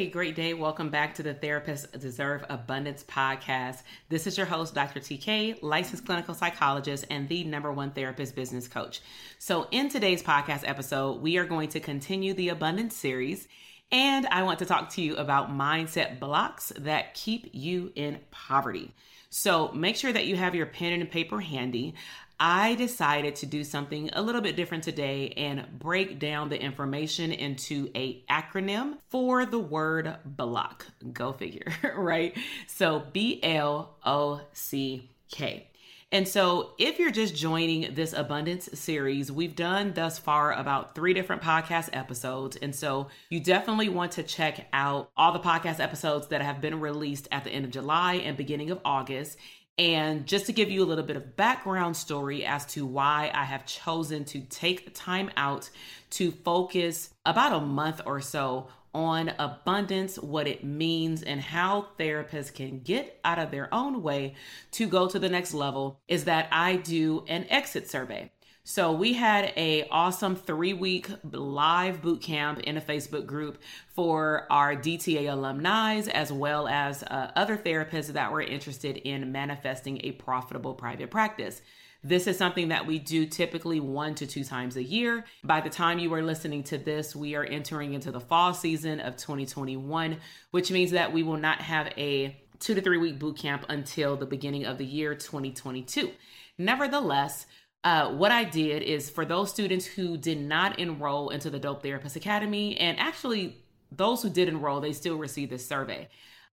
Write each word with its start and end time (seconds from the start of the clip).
Hey, 0.00 0.06
great 0.06 0.34
day. 0.34 0.54
Welcome 0.54 0.88
back 0.88 1.16
to 1.16 1.22
the 1.22 1.34
Therapists 1.34 2.00
Deserve 2.00 2.42
Abundance 2.48 3.04
podcast. 3.04 3.82
This 4.08 4.26
is 4.26 4.38
your 4.38 4.46
host, 4.46 4.74
Dr. 4.74 4.98
TK, 4.98 5.58
licensed 5.60 6.06
clinical 6.06 6.32
psychologist 6.32 7.04
and 7.10 7.28
the 7.28 7.44
number 7.44 7.70
one 7.70 7.90
therapist 7.90 8.34
business 8.34 8.66
coach. 8.66 9.02
So, 9.38 9.66
in 9.70 9.90
today's 9.90 10.22
podcast 10.22 10.66
episode, 10.66 11.20
we 11.20 11.36
are 11.36 11.44
going 11.44 11.68
to 11.68 11.80
continue 11.80 12.32
the 12.32 12.48
abundance 12.48 12.96
series. 12.96 13.46
And 13.92 14.26
I 14.28 14.42
want 14.44 14.60
to 14.60 14.64
talk 14.64 14.88
to 14.92 15.02
you 15.02 15.16
about 15.16 15.50
mindset 15.50 16.18
blocks 16.18 16.72
that 16.78 17.12
keep 17.12 17.50
you 17.52 17.92
in 17.94 18.20
poverty. 18.30 18.94
So 19.28 19.70
make 19.72 19.94
sure 19.96 20.12
that 20.12 20.26
you 20.26 20.34
have 20.36 20.56
your 20.56 20.66
pen 20.66 21.00
and 21.00 21.10
paper 21.10 21.40
handy. 21.40 21.94
I 22.40 22.74
decided 22.74 23.36
to 23.36 23.46
do 23.46 23.62
something 23.62 24.08
a 24.14 24.22
little 24.22 24.40
bit 24.40 24.56
different 24.56 24.82
today 24.82 25.34
and 25.36 25.66
break 25.78 26.18
down 26.18 26.48
the 26.48 26.60
information 26.60 27.32
into 27.32 27.90
a 27.94 28.24
acronym 28.30 28.96
for 29.10 29.44
the 29.44 29.58
word 29.58 30.16
block. 30.24 30.86
Go 31.12 31.34
figure, 31.34 31.70
right? 31.96 32.34
So 32.66 33.02
B 33.12 33.40
L 33.42 33.94
O 34.06 34.40
C 34.54 35.10
K. 35.30 35.66
And 36.12 36.26
so, 36.26 36.72
if 36.76 36.98
you're 36.98 37.12
just 37.12 37.36
joining 37.36 37.94
this 37.94 38.12
abundance 38.12 38.68
series, 38.72 39.30
we've 39.30 39.54
done 39.54 39.92
thus 39.94 40.18
far 40.18 40.52
about 40.52 40.96
three 40.96 41.14
different 41.14 41.40
podcast 41.40 41.90
episodes. 41.92 42.56
And 42.56 42.74
so, 42.74 43.06
you 43.28 43.38
definitely 43.38 43.88
want 43.90 44.12
to 44.12 44.24
check 44.24 44.66
out 44.72 45.08
all 45.16 45.30
the 45.30 45.38
podcast 45.38 45.78
episodes 45.78 46.26
that 46.28 46.42
have 46.42 46.60
been 46.60 46.80
released 46.80 47.28
at 47.30 47.44
the 47.44 47.50
end 47.50 47.64
of 47.64 47.70
July 47.70 48.14
and 48.14 48.36
beginning 48.36 48.72
of 48.72 48.80
August. 48.84 49.38
And 49.78 50.26
just 50.26 50.46
to 50.46 50.52
give 50.52 50.70
you 50.70 50.82
a 50.82 50.84
little 50.84 51.04
bit 51.04 51.16
of 51.16 51.36
background 51.36 51.96
story 51.96 52.44
as 52.44 52.66
to 52.66 52.84
why 52.84 53.30
I 53.32 53.44
have 53.44 53.64
chosen 53.64 54.24
to 54.26 54.40
take 54.40 54.94
time 54.94 55.30
out 55.36 55.70
to 56.10 56.32
focus 56.32 57.10
about 57.24 57.54
a 57.54 57.60
month 57.60 58.02
or 58.04 58.20
so 58.20 58.68
on 58.92 59.32
abundance, 59.38 60.18
what 60.18 60.48
it 60.48 60.64
means, 60.64 61.22
and 61.22 61.40
how 61.40 61.86
therapists 61.98 62.52
can 62.52 62.80
get 62.80 63.20
out 63.24 63.38
of 63.38 63.50
their 63.50 63.72
own 63.72 64.02
way 64.02 64.34
to 64.72 64.88
go 64.88 65.06
to 65.08 65.18
the 65.18 65.28
next 65.28 65.54
level, 65.54 66.00
is 66.08 66.24
that 66.24 66.48
I 66.50 66.76
do 66.76 67.24
an 67.28 67.46
exit 67.48 67.88
survey. 67.88 68.30
So 68.70 68.92
we 68.92 69.14
had 69.14 69.52
a 69.56 69.88
awesome 69.90 70.36
three 70.36 70.74
week 70.74 71.10
live 71.32 72.00
boot 72.00 72.22
camp 72.22 72.60
in 72.60 72.76
a 72.76 72.80
Facebook 72.80 73.26
group 73.26 73.58
for 73.88 74.46
our 74.48 74.76
DTA 74.76 75.28
alumni 75.28 75.96
as 75.96 76.32
well 76.32 76.68
as 76.68 77.02
uh, 77.02 77.32
other 77.34 77.56
therapists 77.56 78.12
that 78.12 78.30
were 78.30 78.40
interested 78.40 78.98
in 78.98 79.32
manifesting 79.32 80.00
a 80.04 80.12
profitable 80.12 80.72
private 80.72 81.10
practice. 81.10 81.62
This 82.04 82.28
is 82.28 82.38
something 82.38 82.68
that 82.68 82.86
we 82.86 83.00
do 83.00 83.26
typically 83.26 83.80
one 83.80 84.14
to 84.14 84.24
two 84.24 84.44
times 84.44 84.76
a 84.76 84.84
year. 84.84 85.24
By 85.42 85.60
the 85.60 85.68
time 85.68 85.98
you 85.98 86.14
are 86.14 86.22
listening 86.22 86.62
to 86.64 86.78
this, 86.78 87.16
we 87.16 87.34
are 87.34 87.42
entering 87.42 87.94
into 87.94 88.12
the 88.12 88.20
fall 88.20 88.54
season 88.54 89.00
of 89.00 89.16
2021, 89.16 90.16
which 90.52 90.70
means 90.70 90.92
that 90.92 91.12
we 91.12 91.24
will 91.24 91.38
not 91.38 91.60
have 91.60 91.88
a 91.96 92.40
two 92.60 92.76
to 92.76 92.80
three 92.80 92.98
week 92.98 93.18
boot 93.18 93.36
camp 93.36 93.66
until 93.68 94.16
the 94.16 94.26
beginning 94.26 94.64
of 94.64 94.78
the 94.78 94.86
year 94.86 95.16
2022. 95.16 96.12
Nevertheless, 96.56 97.46
uh, 97.82 98.12
what 98.12 98.30
I 98.30 98.44
did 98.44 98.82
is 98.82 99.08
for 99.08 99.24
those 99.24 99.50
students 99.50 99.86
who 99.86 100.16
did 100.16 100.40
not 100.40 100.78
enroll 100.78 101.30
into 101.30 101.48
the 101.50 101.58
Dope 101.58 101.82
Therapist 101.82 102.16
Academy, 102.16 102.76
and 102.76 102.98
actually 102.98 103.56
those 103.90 104.22
who 104.22 104.30
did 104.30 104.48
enroll, 104.48 104.80
they 104.80 104.92
still 104.92 105.16
received 105.16 105.50
this 105.50 105.66
survey. 105.66 106.08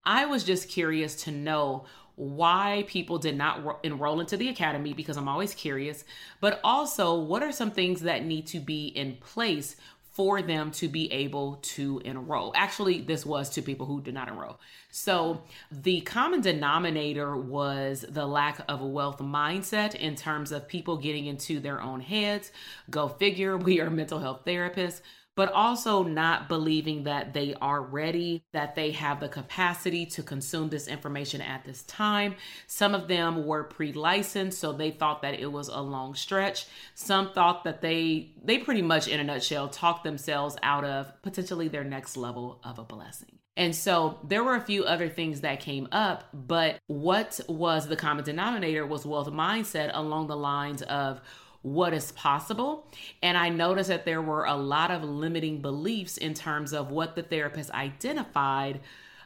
I 0.06 0.26
was 0.26 0.44
just 0.44 0.70
curious 0.70 1.16
to 1.24 1.32
know 1.32 1.86
why 2.16 2.86
people 2.88 3.20
did 3.20 3.38
not 3.38 3.64
ro- 3.64 3.80
enroll 3.84 4.20
into 4.20 4.38
the 4.38 4.50
academy 4.50 4.94
because 4.94 5.18
I'm 5.18 5.28
always 5.28 5.54
curious, 5.54 6.04
but 6.40 6.60
also 6.64 7.20
what 7.20 7.44
are 7.44 7.52
some 7.52 7.72
things 7.72 8.02
that 8.02 8.26
need 8.26 8.48
to 8.48 8.60
be 8.60 8.88
in 8.88 9.18
place 9.18 9.76
for 10.18 10.42
them 10.42 10.72
to 10.72 10.88
be 10.88 11.12
able 11.14 11.58
to 11.62 12.02
enroll. 12.04 12.52
Actually, 12.56 13.02
this 13.02 13.24
was 13.24 13.52
to 13.52 13.62
people 13.62 13.86
who 13.86 14.02
did 14.02 14.16
not 14.16 14.28
enroll. 14.28 14.60
So, 14.90 15.44
the 15.72 16.02
common 16.02 16.42
denominator 16.42 17.38
was 17.38 18.04
the 18.10 18.26
lack 18.26 18.60
of 18.68 18.82
a 18.82 18.88
wealth 18.88 19.20
mindset 19.20 19.94
in 19.94 20.16
terms 20.16 20.52
of 20.52 20.68
people 20.68 20.98
getting 20.98 21.28
into 21.28 21.60
their 21.60 21.80
own 21.80 22.02
heads. 22.02 22.52
Go 22.90 23.08
figure, 23.08 23.58
we 23.58 23.80
are 23.80 23.92
mental 23.92 24.18
health 24.18 24.42
therapists 24.44 25.02
but 25.38 25.54
also 25.54 26.02
not 26.02 26.50
believing 26.50 27.04
that 27.04 27.32
they 27.36 27.54
are 27.62 27.80
ready, 27.80 28.44
that 28.54 28.74
they 28.74 28.90
have 28.90 29.20
the 29.20 29.30
capacity 29.30 30.04
to 30.08 30.24
consume 30.24 30.68
this 30.70 30.88
information 30.88 31.42
at 31.42 31.64
this 31.64 31.84
time. 31.84 32.34
Some 32.66 32.96
of 32.96 33.08
them 33.08 33.46
were 33.46 33.64
pre-licensed, 33.64 34.60
so 34.60 34.74
they 34.74 34.90
thought 34.90 35.22
that 35.22 35.40
it 35.40 35.52
was 35.52 35.68
a 35.68 35.80
long 35.80 36.16
stretch. 36.16 36.66
Some 36.96 37.32
thought 37.34 37.64
that 37.66 37.82
they 37.82 38.32
they 38.44 38.58
pretty 38.58 38.82
much 38.82 39.08
in 39.08 39.20
a 39.20 39.24
nutshell 39.24 39.68
talked 39.70 40.04
themselves 40.04 40.58
out 40.64 40.84
of 40.84 41.14
potentially 41.22 41.68
their 41.68 41.84
next 41.84 42.18
level 42.18 42.60
of 42.64 42.80
a 42.80 42.84
blessing. 42.84 43.38
And 43.56 43.76
so 43.76 44.20
there 44.24 44.44
were 44.44 44.56
a 44.56 44.62
few 44.62 44.86
other 44.86 45.10
things 45.10 45.42
that 45.42 45.60
came 45.60 45.88
up, 45.92 46.24
but 46.34 46.80
what 46.88 47.40
was 47.48 47.88
the 47.88 47.96
common 47.96 48.24
denominator 48.24 48.86
was 48.86 49.06
wealth 49.06 49.30
mindset 49.30 49.92
along 49.94 50.28
the 50.28 50.38
lines 50.38 50.82
of 50.82 51.22
what 51.74 51.94
is 51.94 52.12
possible. 52.14 52.88
And 53.22 53.38
I 53.38 53.50
noticed 53.50 53.90
that 53.90 54.06
there 54.06 54.22
were 54.22 54.46
a 54.46 54.56
lot 54.56 54.92
of 54.92 55.04
limiting 55.04 55.62
beliefs 55.62 56.18
in 56.18 56.34
terms 56.34 56.74
of 56.74 56.92
what 56.92 57.16
the 57.16 57.24
therapist 57.24 57.72
identified 57.72 58.80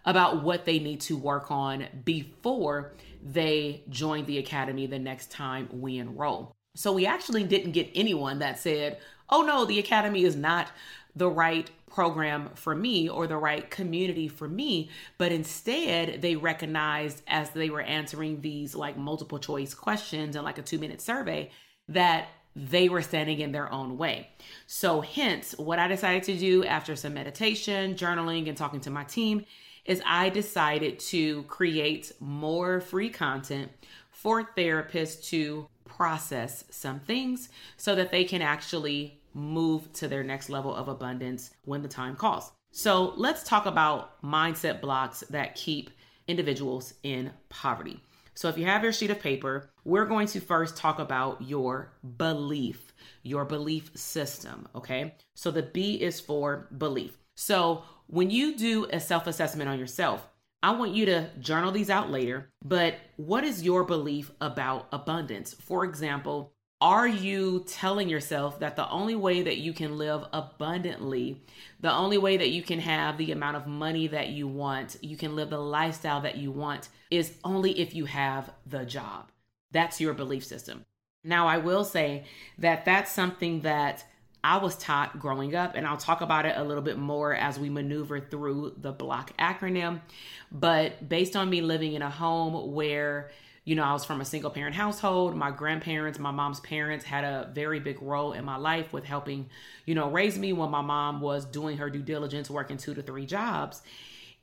about 0.06 0.44
what 0.44 0.66
they 0.66 0.80
need 0.80 1.02
to 1.02 1.18
work 1.18 1.52
on 1.52 1.86
before 2.04 2.94
they 3.24 3.84
join 3.90 4.26
the 4.26 4.40
academy 4.40 4.88
the 4.88 4.98
next 4.98 5.32
time 5.32 5.70
we 5.72 6.00
enroll. 6.00 6.56
So 6.76 6.92
we 6.92 7.06
actually 7.06 7.44
didn't 7.44 7.74
get 7.74 7.90
anyone 7.94 8.40
that 8.40 8.58
said, 8.58 9.00
oh 9.30 9.44
no, 9.44 9.66
the 9.66 9.80
academy 9.80 10.24
is 10.24 10.36
not 10.36 10.70
the 11.16 11.30
right 11.30 11.70
program 11.90 12.50
for 12.56 12.74
me 12.74 13.10
or 13.10 13.28
the 13.28 13.38
right 13.38 13.70
community 13.70 14.30
for 14.30 14.48
me 14.48 14.90
but 15.18 15.30
instead 15.30 16.22
they 16.22 16.38
recognized 16.38 17.22
as 17.28 17.50
they 17.50 17.70
were 17.70 17.82
answering 17.82 18.40
these 18.40 18.74
like 18.74 18.98
multiple 18.98 19.38
choice 19.38 19.74
questions 19.74 20.38
and 20.38 20.46
like 20.46 20.58
a 20.58 20.62
2 20.62 20.80
minute 20.80 21.02
survey 21.02 21.50
that 21.94 22.30
they 22.56 22.90
were 22.90 23.02
standing 23.02 23.40
in 23.40 23.52
their 23.52 23.72
own 23.72 23.98
way. 23.98 24.28
So, 24.68 25.02
hence, 25.02 25.56
what 25.58 25.80
I 25.80 25.88
decided 25.88 26.24
to 26.24 26.38
do 26.38 26.66
after 26.66 26.96
some 26.96 27.14
meditation, 27.14 27.96
journaling, 27.96 28.48
and 28.48 28.58
talking 28.58 28.82
to 28.82 28.90
my 28.90 29.04
team 29.04 29.46
is 29.86 30.02
I 30.06 30.30
decided 30.30 31.00
to 31.00 31.44
create 31.44 32.12
more 32.20 32.82
free 32.82 33.10
content 33.10 33.72
for 34.12 34.44
therapists 34.44 35.24
to 35.30 35.68
process 35.86 36.64
some 36.70 37.00
things 37.00 37.50
so 37.78 37.96
that 37.96 38.12
they 38.12 38.24
can 38.24 38.42
actually 38.42 39.22
move 39.34 39.92
to 39.94 40.08
their 40.08 40.24
next 40.24 40.50
level 40.50 40.76
of 40.76 40.88
abundance 40.88 41.52
when 41.64 41.82
the 41.82 41.88
time 41.88 42.16
calls. 42.16 42.52
So, 42.72 43.14
let's 43.16 43.44
talk 43.44 43.66
about 43.66 44.22
mindset 44.22 44.82
blocks 44.82 45.22
that 45.30 45.56
keep 45.56 45.90
individuals 46.28 46.94
in 47.04 47.32
poverty. 47.50 48.00
So, 48.34 48.50
if 48.50 48.58
you 48.58 48.66
have 48.66 48.84
your 48.84 48.94
sheet 48.94 49.10
of 49.10 49.20
paper, 49.20 49.71
we're 49.83 50.06
going 50.06 50.28
to 50.28 50.39
first 50.39 50.78
talk 50.78 51.00
about 51.00 51.42
your 51.42 51.92
belief, 52.18 52.94
your 53.24 53.45
belief 53.45 53.92
system. 53.95 54.68
Okay. 54.75 55.16
So, 55.36 55.51
the 55.51 55.63
B 55.63 55.95
is 55.95 56.19
for 56.19 56.68
belief. 56.78 57.18
So, 57.36 57.83
when 58.07 58.30
you 58.30 58.57
do 58.57 58.88
a 58.92 59.00
self 59.00 59.28
assessment 59.28 59.69
on 59.69 59.80
yourself, 59.80 60.28
I 60.63 60.72
want 60.72 60.94
you 60.94 61.06
to 61.07 61.30
journal 61.39 61.72
these 61.72 61.89
out 61.89 62.12
later. 62.12 62.50
But 62.63 62.95
what 63.18 63.44
is 63.44 63.63
your 63.63 63.83
belief 63.83 64.31
about 64.39 64.88
abundance? 64.92 65.54
For 65.54 65.86
example, 65.86 66.54
are 66.81 67.07
you 67.07 67.63
telling 67.68 68.10
yourself 68.10 68.60
that 68.60 68.75
the 68.75 68.89
only 68.89 69.16
way 69.16 69.44
that 69.44 69.57
you 69.57 69.72
can 69.72 70.00
live 70.00 70.24
abundantly, 70.34 71.44
the 71.80 71.94
only 71.94 72.18
way 72.18 72.38
that 72.38 72.50
you 72.50 72.63
can 72.63 72.80
have 72.80 73.18
the 73.18 73.31
amount 73.31 73.56
of 73.56 73.68
money 73.68 74.07
that 74.07 74.30
you 74.30 74.48
want, 74.48 74.98
you 75.01 75.16
can 75.16 75.36
live 75.36 75.51
the 75.51 75.60
lifestyle 75.60 76.22
that 76.22 76.38
you 76.38 76.51
want, 76.51 76.89
is 77.12 77.34
only 77.44 77.80
if 77.80 77.94
you 77.94 78.06
have 78.06 78.51
the 78.66 78.84
job? 78.84 79.31
That's 79.72 80.02
your 80.02 80.14
belief 80.14 80.46
system. 80.46 80.86
Now, 81.24 81.48
I 81.48 81.58
will 81.58 81.84
say 81.84 82.26
that 82.58 82.86
that's 82.86 83.12
something 83.12 83.62
that 83.62 84.06
I 84.44 84.58
was 84.58 84.76
taught 84.76 85.20
growing 85.20 85.56
up, 85.56 85.76
and 85.76 85.86
I'll 85.86 85.98
talk 85.98 86.22
about 86.22 86.46
it 86.46 86.58
a 86.58 86.64
little 86.64 86.82
bit 86.82 86.98
more 86.98 87.36
as 87.36 87.60
we 87.60 87.70
maneuver 87.70 88.20
through 88.20 88.76
the 88.78 88.92
block 88.92 89.38
acronym. 89.38 90.02
But 90.52 91.08
based 91.08 91.36
on 91.36 91.50
me 91.50 91.62
living 91.62 91.94
in 91.94 92.02
a 92.02 92.10
home 92.10 92.74
where 92.74 93.32
you 93.64 93.76
know, 93.76 93.84
I 93.84 93.94
was 93.94 94.04
from 94.04 94.22
a 94.22 94.26
single 94.26 94.50
parent 94.50 94.76
household. 94.76 95.36
My 95.36 95.52
grandparents, 95.52 96.18
my 96.18 96.32
mom's 96.32 96.60
parents 96.62 97.06
had 97.06 97.24
a 97.24 97.52
very 97.54 97.80
big 97.80 98.02
role 98.02 98.34
in 98.34 98.44
my 98.44 98.56
life 98.58 98.92
with 98.92 99.04
helping, 99.04 99.50
you 99.86 99.94
know, 99.94 100.10
raise 100.10 100.38
me 100.38 100.52
when 100.52 100.72
my 100.72 100.82
mom 100.82 101.22
was 101.22 101.46
doing 101.46 101.78
her 101.78 101.90
due 101.90 102.02
diligence, 102.02 102.50
working 102.50 102.78
two 102.78 102.96
to 102.96 103.04
three 103.04 103.28
jobs. 103.28 103.84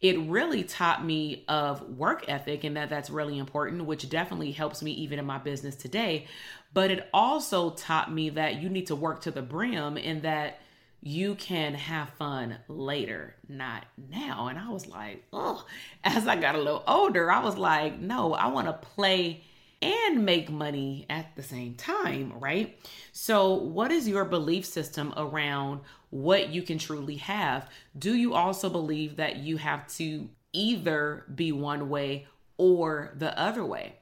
It 0.00 0.18
really 0.20 0.62
taught 0.62 1.04
me 1.04 1.44
of 1.48 1.82
work 1.96 2.24
ethic 2.28 2.62
and 2.64 2.76
that 2.76 2.88
that's 2.88 3.10
really 3.10 3.38
important, 3.38 3.84
which 3.84 4.08
definitely 4.08 4.52
helps 4.52 4.82
me 4.82 4.92
even 4.92 5.18
in 5.18 5.26
my 5.26 5.38
business 5.38 5.74
today. 5.74 6.26
But 6.72 6.90
it 6.90 7.08
also 7.12 7.70
taught 7.70 8.12
me 8.12 8.30
that 8.30 8.62
you 8.62 8.68
need 8.68 8.86
to 8.88 8.96
work 8.96 9.22
to 9.22 9.30
the 9.30 9.42
brim 9.42 9.96
and 9.96 10.22
that 10.22 10.60
you 11.00 11.34
can 11.36 11.74
have 11.74 12.10
fun 12.10 12.56
later, 12.68 13.34
not 13.48 13.86
now. 14.10 14.48
And 14.48 14.58
I 14.58 14.68
was 14.68 14.86
like, 14.86 15.24
oh, 15.32 15.64
as 16.04 16.26
I 16.26 16.36
got 16.36 16.54
a 16.54 16.58
little 16.58 16.82
older, 16.86 17.30
I 17.30 17.42
was 17.42 17.56
like, 17.56 17.98
no, 17.98 18.34
I 18.34 18.48
want 18.48 18.66
to 18.66 18.72
play 18.72 19.42
and 19.80 20.24
make 20.24 20.50
money 20.50 21.06
at 21.08 21.34
the 21.36 21.42
same 21.42 21.74
time, 21.74 22.32
right? 22.38 22.78
So, 23.12 23.54
what 23.54 23.92
is 23.92 24.08
your 24.08 24.24
belief 24.24 24.64
system 24.64 25.14
around 25.16 25.80
what 26.10 26.50
you 26.50 26.62
can 26.62 26.78
truly 26.78 27.16
have? 27.16 27.68
Do 27.98 28.14
you 28.14 28.34
also 28.34 28.68
believe 28.68 29.16
that 29.16 29.36
you 29.36 29.56
have 29.58 29.86
to 29.94 30.28
either 30.52 31.24
be 31.34 31.52
one 31.52 31.88
way 31.88 32.26
or 32.56 33.12
the 33.16 33.38
other 33.38 33.64
way? 33.64 33.94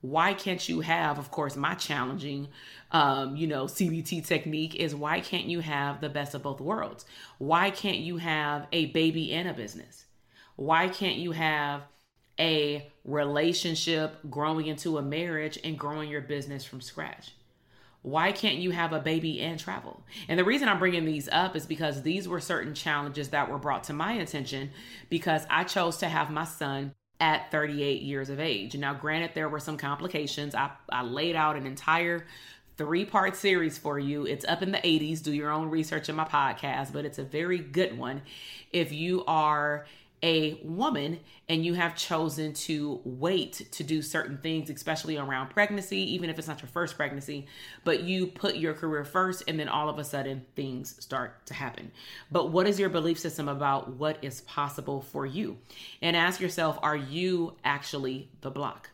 why 0.00 0.32
can't 0.32 0.68
you 0.68 0.80
have 0.80 1.18
of 1.18 1.30
course 1.30 1.56
my 1.56 1.74
challenging 1.74 2.48
um, 2.92 3.36
you 3.36 3.46
know 3.46 3.64
cbt 3.64 4.24
technique 4.24 4.76
is 4.76 4.94
why 4.94 5.20
can't 5.20 5.46
you 5.46 5.60
have 5.60 6.00
the 6.00 6.08
best 6.08 6.34
of 6.34 6.42
both 6.42 6.60
worlds 6.60 7.04
why 7.38 7.70
can't 7.70 7.98
you 7.98 8.16
have 8.16 8.66
a 8.72 8.86
baby 8.86 9.32
and 9.32 9.48
a 9.48 9.54
business 9.54 10.04
why 10.56 10.88
can't 10.88 11.16
you 11.16 11.32
have 11.32 11.82
a 12.38 12.90
relationship 13.04 14.16
growing 14.30 14.66
into 14.66 14.98
a 14.98 15.02
marriage 15.02 15.58
and 15.64 15.78
growing 15.78 16.08
your 16.08 16.20
business 16.20 16.64
from 16.64 16.80
scratch 16.80 17.32
why 18.02 18.32
can't 18.32 18.56
you 18.56 18.70
have 18.70 18.92
a 18.92 19.00
baby 19.00 19.40
and 19.40 19.58
travel? 19.58 20.02
And 20.28 20.38
the 20.38 20.44
reason 20.44 20.68
I'm 20.68 20.78
bringing 20.78 21.04
these 21.04 21.28
up 21.30 21.56
is 21.56 21.66
because 21.66 22.02
these 22.02 22.28
were 22.28 22.40
certain 22.40 22.74
challenges 22.74 23.30
that 23.30 23.50
were 23.50 23.58
brought 23.58 23.84
to 23.84 23.92
my 23.92 24.14
attention 24.14 24.70
because 25.10 25.44
I 25.50 25.64
chose 25.64 25.98
to 25.98 26.08
have 26.08 26.30
my 26.30 26.44
son 26.44 26.94
at 27.20 27.50
38 27.50 28.02
years 28.02 28.30
of 28.30 28.38
age. 28.38 28.76
Now, 28.76 28.94
granted, 28.94 29.32
there 29.34 29.48
were 29.48 29.58
some 29.58 29.76
complications. 29.76 30.54
I, 30.54 30.70
I 30.88 31.02
laid 31.02 31.34
out 31.34 31.56
an 31.56 31.66
entire 31.66 32.26
three 32.76 33.04
part 33.04 33.34
series 33.34 33.76
for 33.76 33.98
you. 33.98 34.24
It's 34.24 34.44
up 34.44 34.62
in 34.62 34.70
the 34.70 34.78
80s. 34.78 35.22
Do 35.22 35.32
your 35.32 35.50
own 35.50 35.68
research 35.68 36.08
in 36.08 36.14
my 36.14 36.24
podcast, 36.24 36.92
but 36.92 37.04
it's 37.04 37.18
a 37.18 37.24
very 37.24 37.58
good 37.58 37.98
one. 37.98 38.22
If 38.72 38.92
you 38.92 39.24
are 39.26 39.86
a 40.22 40.60
woman 40.62 41.20
and 41.48 41.64
you 41.64 41.74
have 41.74 41.96
chosen 41.96 42.52
to 42.52 43.00
wait 43.04 43.68
to 43.72 43.84
do 43.84 44.02
certain 44.02 44.38
things, 44.38 44.70
especially 44.70 45.16
around 45.16 45.50
pregnancy, 45.50 45.98
even 46.14 46.28
if 46.30 46.38
it's 46.38 46.48
not 46.48 46.60
your 46.60 46.68
first 46.68 46.96
pregnancy, 46.96 47.46
but 47.84 48.02
you 48.02 48.26
put 48.26 48.56
your 48.56 48.74
career 48.74 49.04
first 49.04 49.44
and 49.48 49.58
then 49.58 49.68
all 49.68 49.88
of 49.88 49.98
a 49.98 50.04
sudden 50.04 50.44
things 50.56 51.02
start 51.02 51.46
to 51.46 51.54
happen. 51.54 51.90
But 52.30 52.50
what 52.50 52.66
is 52.66 52.78
your 52.78 52.88
belief 52.88 53.18
system 53.18 53.48
about 53.48 53.94
what 53.94 54.18
is 54.22 54.40
possible 54.42 55.00
for 55.00 55.24
you? 55.24 55.58
And 56.02 56.16
ask 56.16 56.40
yourself, 56.40 56.78
are 56.82 56.96
you 56.96 57.54
actually 57.64 58.30
the 58.40 58.50
block? 58.50 58.90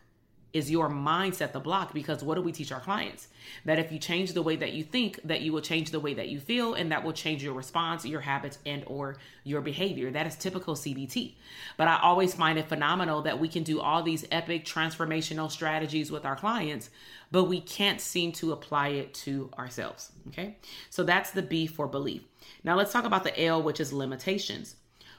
Is 0.55 0.71
your 0.71 0.89
mindset 0.89 1.51
the 1.51 1.59
block 1.59 1.93
because 1.93 2.23
what 2.23 2.35
do 2.35 2.41
we 2.41 2.53
teach 2.53 2.71
our 2.71 2.79
clients? 2.79 3.27
That 3.65 3.77
if 3.77 3.91
you 3.91 3.99
change 3.99 4.31
the 4.31 4.41
way 4.41 4.55
that 4.55 4.71
you 4.71 4.85
think 4.85 5.19
that 5.25 5.41
you 5.41 5.51
will 5.51 5.61
change 5.61 5.91
the 5.91 5.99
way 5.99 6.13
that 6.13 6.29
you 6.29 6.39
feel 6.39 6.75
and 6.75 6.93
that 6.93 7.03
will 7.03 7.11
change 7.11 7.43
your 7.43 7.53
response 7.53 8.05
your 8.05 8.21
habits 8.21 8.57
and 8.65 8.81
or 8.87 9.17
your 9.43 9.59
behavior. 9.59 10.11
That 10.11 10.27
is 10.27 10.35
typical 10.35 10.75
cbt 10.75 11.33
but 11.75 11.87
i 11.89 11.99
always 12.01 12.33
find 12.33 12.57
it 12.57 12.69
phenomenal 12.69 13.21
that 13.23 13.37
we 13.37 13.49
can 13.49 13.63
do 13.63 13.81
all 13.81 14.01
these 14.01 14.25
epic 14.31 14.63
transformational 14.63 15.51
strategies 15.51 16.09
with 16.09 16.25
our 16.25 16.35
clients 16.35 16.89
but 17.31 17.45
we 17.45 17.59
can't 17.59 17.99
seem 17.99 18.31
to 18.31 18.53
apply 18.53 18.89
it 18.89 19.13
to 19.13 19.49
ourselves 19.57 20.11
okay? 20.29 20.55
So 20.89 21.03
that's 21.03 21.31
the 21.31 21.41
b 21.41 21.67
for 21.67 21.87
belief. 21.87 22.23
Now 22.63 22.77
let's 22.77 22.93
talk 22.93 23.03
about 23.03 23.25
the 23.25 23.43
l 23.43 23.61
which 23.61 23.81
is 23.81 23.91
limitations. 23.91 24.75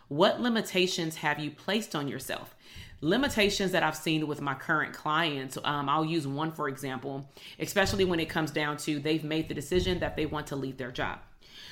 What 0.08 0.40
limitations 0.40 1.16
have 1.16 1.38
you 1.38 1.50
placed 1.50 1.94
on 1.94 2.08
yourself 2.08 2.55
limitations 3.00 3.72
that 3.72 3.82
I've 3.82 3.96
seen 3.96 4.26
with 4.26 4.40
my 4.40 4.54
current 4.54 4.92
clients. 4.94 5.58
Um, 5.62 5.88
I'll 5.88 6.04
use 6.04 6.26
one 6.26 6.52
for 6.52 6.68
example, 6.68 7.30
especially 7.58 8.04
when 8.04 8.20
it 8.20 8.28
comes 8.28 8.50
down 8.50 8.76
to 8.78 8.98
they've 8.98 9.24
made 9.24 9.48
the 9.48 9.54
decision 9.54 10.00
that 10.00 10.16
they 10.16 10.26
want 10.26 10.48
to 10.48 10.56
leave 10.56 10.78
their 10.78 10.90
job. 10.90 11.18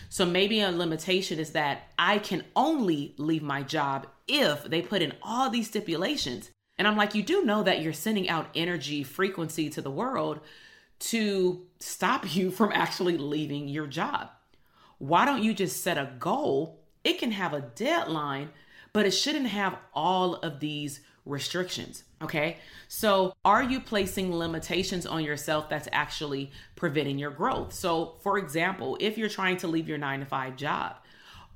So 0.09 0.25
maybe 0.25 0.61
a 0.61 0.71
limitation 0.71 1.39
is 1.39 1.51
that 1.53 1.89
I 1.99 2.19
can 2.19 2.45
only 2.55 3.15
leave 3.19 3.43
my 3.43 3.63
job 3.63 4.07
if 4.29 4.65
they 4.65 4.83
put 4.83 5.03
in 5.03 5.13
all 5.23 5.51
these 5.51 5.69
stipulations. 5.69 6.51
And 6.79 6.89
I'm 6.89 6.97
like, 6.97 7.15
you 7.15 7.23
do 7.23 7.45
know 7.45 7.63
that 7.63 7.83
you're 7.83 7.93
sending 7.93 8.29
out 8.29 8.49
energy 8.55 9.03
frequency 9.03 9.71
to 9.71 9.83
the 9.83 9.91
world 9.91 10.41
to 11.01 11.67
stop 11.81 12.35
you 12.35 12.51
from 12.51 12.73
actually 12.73 13.19
leaving 13.19 13.69
your 13.69 13.87
job. 13.87 14.31
Why 14.99 15.25
don't 15.25 15.43
you 15.43 15.55
just 15.55 15.83
set 15.83 15.99
a 15.99 16.13
goal? 16.19 16.81
It 17.03 17.19
can 17.19 17.33
have 17.33 17.53
a 17.53 17.61
deadline, 17.61 18.51
but 18.93 19.07
it 19.07 19.11
shouldn't 19.11 19.47
have 19.47 19.77
all 19.93 20.37
of 20.37 20.61
these 20.61 21.01
restrictions. 21.25 22.05
Okay. 22.23 22.59
So, 22.89 23.35
are 23.45 23.63
you 23.63 23.81
placing 23.81 24.35
limitations 24.35 25.07
on 25.07 25.25
yourself 25.25 25.69
that's 25.69 25.89
actually 25.93 26.51
preventing 26.77 27.19
your 27.19 27.31
growth? 27.31 27.73
So, 27.73 28.15
for 28.23 28.39
example, 28.39 28.97
if 29.01 29.19
you're 29.19 29.29
trying 29.29 29.57
to 29.59 29.67
leave 29.67 29.89
your 29.89 29.99
nine 29.99 30.21
to 30.21 30.27
five 30.27 30.57
job, 30.57 30.97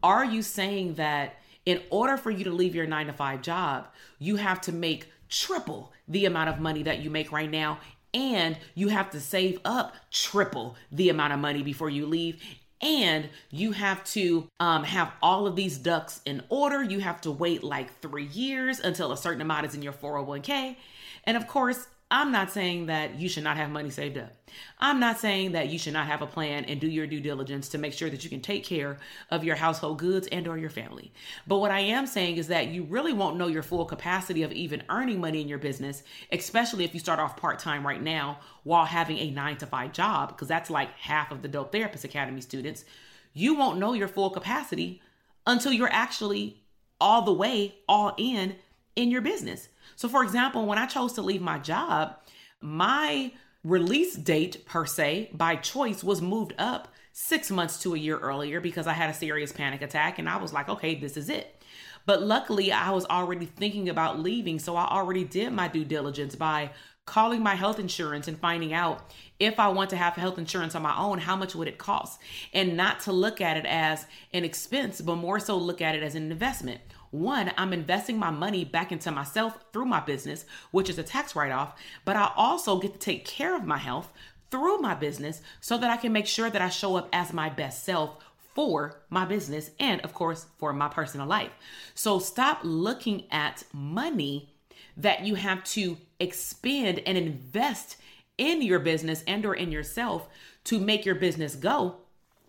are 0.02 0.24
you 0.24 0.42
saying 0.42 0.94
that 0.94 1.36
in 1.66 1.82
order 1.90 2.16
for 2.16 2.30
you 2.30 2.44
to 2.44 2.50
leave 2.50 2.74
your 2.74 2.86
nine 2.86 3.06
to 3.06 3.12
five 3.12 3.42
job, 3.42 3.88
you 4.18 4.36
have 4.36 4.60
to 4.62 4.72
make 4.72 5.10
triple 5.28 5.92
the 6.06 6.24
amount 6.24 6.48
of 6.48 6.60
money 6.60 6.82
that 6.82 7.00
you 7.00 7.10
make 7.10 7.32
right 7.32 7.50
now? 7.50 7.78
And 8.14 8.56
you 8.74 8.88
have 8.88 9.10
to 9.10 9.20
save 9.20 9.60
up 9.64 9.94
triple 10.10 10.76
the 10.90 11.10
amount 11.10 11.34
of 11.34 11.40
money 11.40 11.62
before 11.62 11.90
you 11.90 12.06
leave 12.06 12.42
and 12.80 13.28
you 13.50 13.72
have 13.72 14.04
to 14.04 14.48
um, 14.60 14.84
have 14.84 15.12
all 15.22 15.46
of 15.46 15.56
these 15.56 15.78
ducks 15.78 16.20
in 16.24 16.42
order. 16.48 16.82
You 16.82 17.00
have 17.00 17.20
to 17.22 17.30
wait 17.30 17.62
like 17.62 18.00
three 18.00 18.26
years 18.26 18.80
until 18.80 19.12
a 19.12 19.16
certain 19.16 19.40
amount 19.40 19.66
is 19.66 19.74
in 19.74 19.82
your 19.82 19.92
401k. 19.92 20.76
And 21.24 21.36
of 21.36 21.46
course, 21.46 21.88
I'm 22.10 22.32
not 22.32 22.50
saying 22.50 22.86
that 22.86 23.16
you 23.16 23.28
should 23.28 23.44
not 23.44 23.58
have 23.58 23.68
money 23.68 23.90
saved 23.90 24.16
up. 24.16 24.32
I'm 24.78 24.98
not 24.98 25.18
saying 25.18 25.52
that 25.52 25.68
you 25.68 25.78
should 25.78 25.92
not 25.92 26.06
have 26.06 26.22
a 26.22 26.26
plan 26.26 26.64
and 26.64 26.80
do 26.80 26.88
your 26.88 27.06
due 27.06 27.20
diligence 27.20 27.68
to 27.68 27.78
make 27.78 27.92
sure 27.92 28.08
that 28.08 28.24
you 28.24 28.30
can 28.30 28.40
take 28.40 28.64
care 28.64 28.96
of 29.30 29.44
your 29.44 29.56
household 29.56 29.98
goods 29.98 30.26
and 30.28 30.48
or 30.48 30.56
your 30.56 30.70
family. 30.70 31.12
But 31.46 31.58
what 31.58 31.70
I 31.70 31.80
am 31.80 32.06
saying 32.06 32.38
is 32.38 32.48
that 32.48 32.68
you 32.68 32.84
really 32.84 33.12
won't 33.12 33.36
know 33.36 33.48
your 33.48 33.62
full 33.62 33.84
capacity 33.84 34.42
of 34.42 34.52
even 34.52 34.84
earning 34.88 35.20
money 35.20 35.42
in 35.42 35.48
your 35.48 35.58
business, 35.58 36.02
especially 36.32 36.84
if 36.84 36.94
you 36.94 37.00
start 37.00 37.20
off 37.20 37.36
part-time 37.36 37.86
right 37.86 38.02
now 38.02 38.38
while 38.62 38.86
having 38.86 39.18
a 39.18 39.30
9 39.30 39.58
to 39.58 39.66
5 39.66 39.92
job 39.92 40.28
because 40.28 40.48
that's 40.48 40.70
like 40.70 40.90
half 40.94 41.30
of 41.30 41.42
the 41.42 41.48
Dope 41.48 41.72
Therapist 41.72 42.04
Academy 42.04 42.40
students. 42.40 42.86
You 43.34 43.54
won't 43.54 43.78
know 43.78 43.92
your 43.92 44.08
full 44.08 44.30
capacity 44.30 45.02
until 45.46 45.72
you're 45.72 45.92
actually 45.92 46.62
all 47.00 47.20
the 47.22 47.32
way 47.34 47.74
all 47.86 48.14
in 48.16 48.56
in 48.96 49.10
your 49.10 49.20
business. 49.20 49.68
So, 49.98 50.08
for 50.08 50.22
example, 50.22 50.64
when 50.64 50.78
I 50.78 50.86
chose 50.86 51.14
to 51.14 51.22
leave 51.22 51.42
my 51.42 51.58
job, 51.58 52.14
my 52.60 53.32
release 53.64 54.14
date, 54.14 54.64
per 54.64 54.86
se, 54.86 55.30
by 55.34 55.56
choice, 55.56 56.04
was 56.04 56.22
moved 56.22 56.54
up 56.56 56.86
six 57.12 57.50
months 57.50 57.82
to 57.82 57.96
a 57.96 57.98
year 57.98 58.16
earlier 58.16 58.60
because 58.60 58.86
I 58.86 58.92
had 58.92 59.10
a 59.10 59.14
serious 59.14 59.50
panic 59.50 59.82
attack 59.82 60.20
and 60.20 60.28
I 60.28 60.36
was 60.36 60.52
like, 60.52 60.68
okay, 60.68 60.94
this 60.94 61.16
is 61.16 61.28
it. 61.28 61.64
But 62.06 62.22
luckily, 62.22 62.70
I 62.70 62.92
was 62.92 63.06
already 63.06 63.46
thinking 63.46 63.88
about 63.88 64.20
leaving. 64.20 64.60
So 64.60 64.76
I 64.76 64.84
already 64.84 65.24
did 65.24 65.52
my 65.52 65.66
due 65.66 65.84
diligence 65.84 66.36
by 66.36 66.70
calling 67.04 67.42
my 67.42 67.56
health 67.56 67.80
insurance 67.80 68.28
and 68.28 68.38
finding 68.38 68.72
out 68.72 69.12
if 69.40 69.58
I 69.58 69.66
want 69.66 69.90
to 69.90 69.96
have 69.96 70.14
health 70.14 70.38
insurance 70.38 70.76
on 70.76 70.82
my 70.82 70.96
own, 70.96 71.18
how 71.18 71.34
much 71.34 71.56
would 71.56 71.66
it 71.66 71.76
cost? 71.76 72.20
And 72.52 72.76
not 72.76 73.00
to 73.00 73.12
look 73.12 73.40
at 73.40 73.56
it 73.56 73.66
as 73.66 74.06
an 74.32 74.44
expense, 74.44 75.00
but 75.00 75.16
more 75.16 75.40
so 75.40 75.56
look 75.56 75.82
at 75.82 75.96
it 75.96 76.04
as 76.04 76.14
an 76.14 76.30
investment. 76.30 76.82
One, 77.10 77.52
I'm 77.56 77.72
investing 77.72 78.18
my 78.18 78.30
money 78.30 78.64
back 78.64 78.92
into 78.92 79.10
myself 79.10 79.58
through 79.72 79.86
my 79.86 80.00
business, 80.00 80.44
which 80.70 80.90
is 80.90 80.98
a 80.98 81.02
tax 81.02 81.34
write 81.34 81.52
off, 81.52 81.80
but 82.04 82.16
I 82.16 82.30
also 82.36 82.78
get 82.78 82.92
to 82.94 82.98
take 82.98 83.24
care 83.24 83.56
of 83.56 83.64
my 83.64 83.78
health 83.78 84.12
through 84.50 84.78
my 84.78 84.94
business 84.94 85.40
so 85.60 85.78
that 85.78 85.90
I 85.90 85.96
can 85.96 86.12
make 86.12 86.26
sure 86.26 86.50
that 86.50 86.62
I 86.62 86.68
show 86.68 86.96
up 86.96 87.08
as 87.12 87.32
my 87.32 87.48
best 87.48 87.84
self 87.84 88.16
for 88.54 89.00
my 89.08 89.24
business 89.24 89.70
and, 89.78 90.00
of 90.02 90.14
course, 90.14 90.46
for 90.58 90.72
my 90.72 90.88
personal 90.88 91.26
life. 91.26 91.50
So 91.94 92.18
stop 92.18 92.60
looking 92.62 93.24
at 93.30 93.62
money 93.72 94.52
that 94.96 95.24
you 95.24 95.36
have 95.36 95.62
to 95.64 95.96
expend 96.18 97.00
and 97.06 97.16
invest 97.16 97.96
in 98.36 98.62
your 98.62 98.80
business 98.80 99.22
and 99.26 99.46
or 99.46 99.54
in 99.54 99.70
yourself 99.70 100.28
to 100.64 100.78
make 100.78 101.04
your 101.04 101.14
business 101.14 101.54
go 101.54 101.96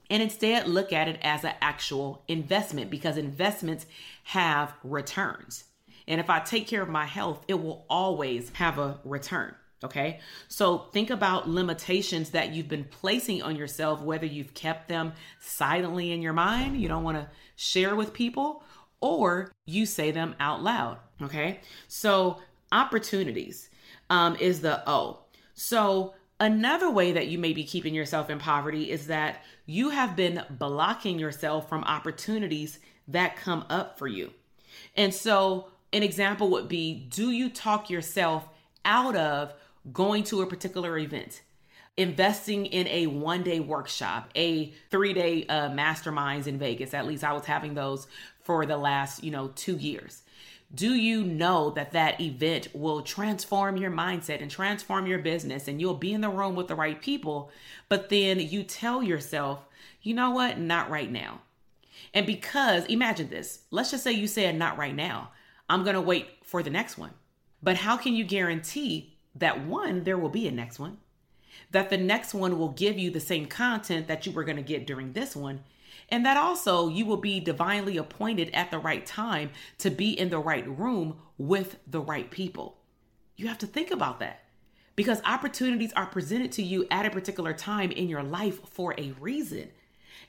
and 0.10 0.24
instead 0.24 0.68
look 0.68 0.92
at 0.92 1.08
it 1.08 1.20
as 1.22 1.44
an 1.44 1.54
actual 1.62 2.24
investment 2.28 2.90
because 2.90 3.18
investments 3.18 3.86
have 4.30 4.72
returns. 4.84 5.64
And 6.08 6.22
if 6.22 6.30
I 6.30 6.40
take 6.40 6.68
care 6.68 6.84
of 6.84 6.90
my 6.90 7.06
health, 7.06 7.44
it 7.48 7.56
will 7.56 7.84
always 7.90 8.52
have 8.54 8.78
a 8.78 9.00
return. 9.04 9.56
Okay. 9.84 10.20
So 10.48 10.78
think 10.94 11.10
about 11.10 11.50
limitations 11.50 12.30
that 12.32 12.54
you've 12.54 12.68
been 12.68 12.84
placing 12.84 13.42
on 13.42 13.56
yourself, 13.56 14.04
whether 14.04 14.28
you've 14.28 14.54
kept 14.54 14.88
them 14.88 15.14
silently 15.40 16.12
in 16.12 16.22
your 16.22 16.34
mind, 16.34 16.80
you 16.80 16.88
don't 16.88 17.04
want 17.04 17.18
to 17.18 17.28
share 17.56 17.96
with 17.96 18.14
people, 18.14 18.62
or 19.02 19.52
you 19.66 19.88
say 19.88 20.12
them 20.12 20.36
out 20.40 20.62
loud. 20.62 21.00
Okay. 21.24 21.62
So 21.88 22.38
opportunities 22.72 23.72
um, 24.12 24.36
is 24.36 24.62
the 24.62 24.88
O. 24.88 25.22
So 25.56 26.14
another 26.40 26.92
way 26.92 27.14
that 27.14 27.30
you 27.30 27.40
may 27.40 27.54
be 27.54 27.64
keeping 27.64 27.96
yourself 27.96 28.30
in 28.30 28.38
poverty 28.38 28.92
is 28.92 29.08
that 29.08 29.44
you 29.66 29.90
have 29.90 30.16
been 30.16 30.44
blocking 30.52 31.18
yourself 31.18 31.68
from 31.68 31.84
opportunities 31.86 32.78
that 33.10 33.38
come 33.38 33.66
up 33.70 33.98
for 33.98 34.08
you. 34.08 34.32
And 34.96 35.14
so 35.14 35.68
an 35.94 36.04
example 36.04 36.50
would 36.52 36.68
be 36.68 37.08
do 37.10 37.32
you 37.32 37.50
talk 37.50 37.90
yourself 37.90 38.48
out 38.86 39.16
of 39.16 39.54
going 39.92 40.24
to 40.26 40.42
a 40.42 40.48
particular 40.48 40.98
event? 40.98 41.42
investing 42.00 42.66
in 42.66 42.88
a 42.88 43.08
one 43.08 43.44
day 43.44 43.60
workshop, 43.60 44.30
a 44.34 44.74
three 44.90 45.12
day 45.12 45.46
uh, 45.48 45.70
masterminds 45.70 46.48
in 46.48 46.58
Vegas. 46.58 46.94
At 46.94 47.06
least 47.06 47.26
I 47.26 47.34
was 47.34 47.44
having 47.44 47.74
those 47.74 48.08
for 48.40 48.66
the 48.66 48.78
last, 48.78 49.22
you 49.22 49.32
know, 49.32 49.50
two 49.50 49.76
years. 49.76 50.24
Do 50.74 50.94
you 50.94 51.24
know 51.24 51.72
that 51.72 51.92
that 51.92 52.22
event 52.22 52.70
will 52.74 53.02
transform 53.02 53.76
your 53.76 53.92
mindset 53.92 54.42
and 54.42 54.50
transform 54.50 55.08
your 55.08 55.20
business 55.20 55.68
and 55.68 55.82
you'll 55.82 55.96
be 55.96 56.14
in 56.14 56.22
the 56.22 56.30
room 56.30 56.56
with 56.56 56.70
the 56.70 56.76
right 56.76 57.02
people? 57.02 57.52
But 57.90 58.08
then 58.08 58.40
you 58.40 58.64
tell 58.64 59.04
yourself, 59.04 59.66
you 60.02 60.14
know 60.14 60.30
what? 60.32 60.58
Not 60.58 60.90
right 60.90 61.12
now. 61.12 61.42
And 62.14 62.26
because, 62.26 62.86
imagine 62.86 63.30
this, 63.30 63.60
let's 63.72 63.92
just 63.92 64.04
say 64.04 64.12
you 64.12 64.28
said, 64.28 64.56
not 64.56 64.78
right 64.78 64.96
now. 64.96 65.32
I'm 65.70 65.84
going 65.84 65.96
to 65.96 66.02
wait 66.02 66.28
for 66.44 66.64
the 66.64 66.70
next 66.70 66.98
one. 66.98 67.12
But 67.62 67.78
how 67.78 67.98
can 67.98 68.16
you 68.16 68.24
guarantee 68.24 69.18
that 69.36 69.66
one, 69.66 70.04
there 70.04 70.18
will 70.18 70.30
be 70.30 70.48
a 70.48 70.52
next 70.52 70.80
one? 70.80 70.98
That 71.72 71.90
the 71.90 71.98
next 71.98 72.34
one 72.34 72.58
will 72.58 72.70
give 72.70 72.98
you 72.98 73.12
the 73.12 73.20
same 73.20 73.46
content 73.46 74.08
that 74.08 74.26
you 74.26 74.32
were 74.32 74.44
going 74.44 74.58
to 74.58 74.64
get 74.64 74.88
during 74.88 75.14
this 75.14 75.36
one? 75.36 75.64
and 76.12 76.26
that 76.26 76.38
also 76.38 76.90
you 76.90 77.06
will 77.06 77.18
be 77.18 77.40
divinely 77.40 77.98
appointed 77.98 78.50
at 78.54 78.72
the 78.72 78.80
right 78.80 79.06
time 79.06 79.52
to 79.78 79.90
be 79.90 80.12
in 80.12 80.30
the 80.30 80.40
right 80.40 80.68
room 80.78 81.18
with 81.38 81.78
the 81.88 82.02
right 82.02 82.30
people. 82.30 82.78
You 83.36 83.48
have 83.48 83.60
to 83.60 83.68
think 83.68 83.92
about 83.92 84.20
that 84.20 84.44
because 84.96 85.22
opportunities 85.26 85.94
are 85.94 86.06
presented 86.06 86.52
to 86.54 86.64
you 86.64 86.86
at 86.92 87.06
a 87.06 87.10
particular 87.10 87.54
time 87.54 87.92
in 87.92 88.10
your 88.10 88.24
life 88.24 88.60
for 88.70 88.94
a 88.98 89.14
reason. 89.20 89.70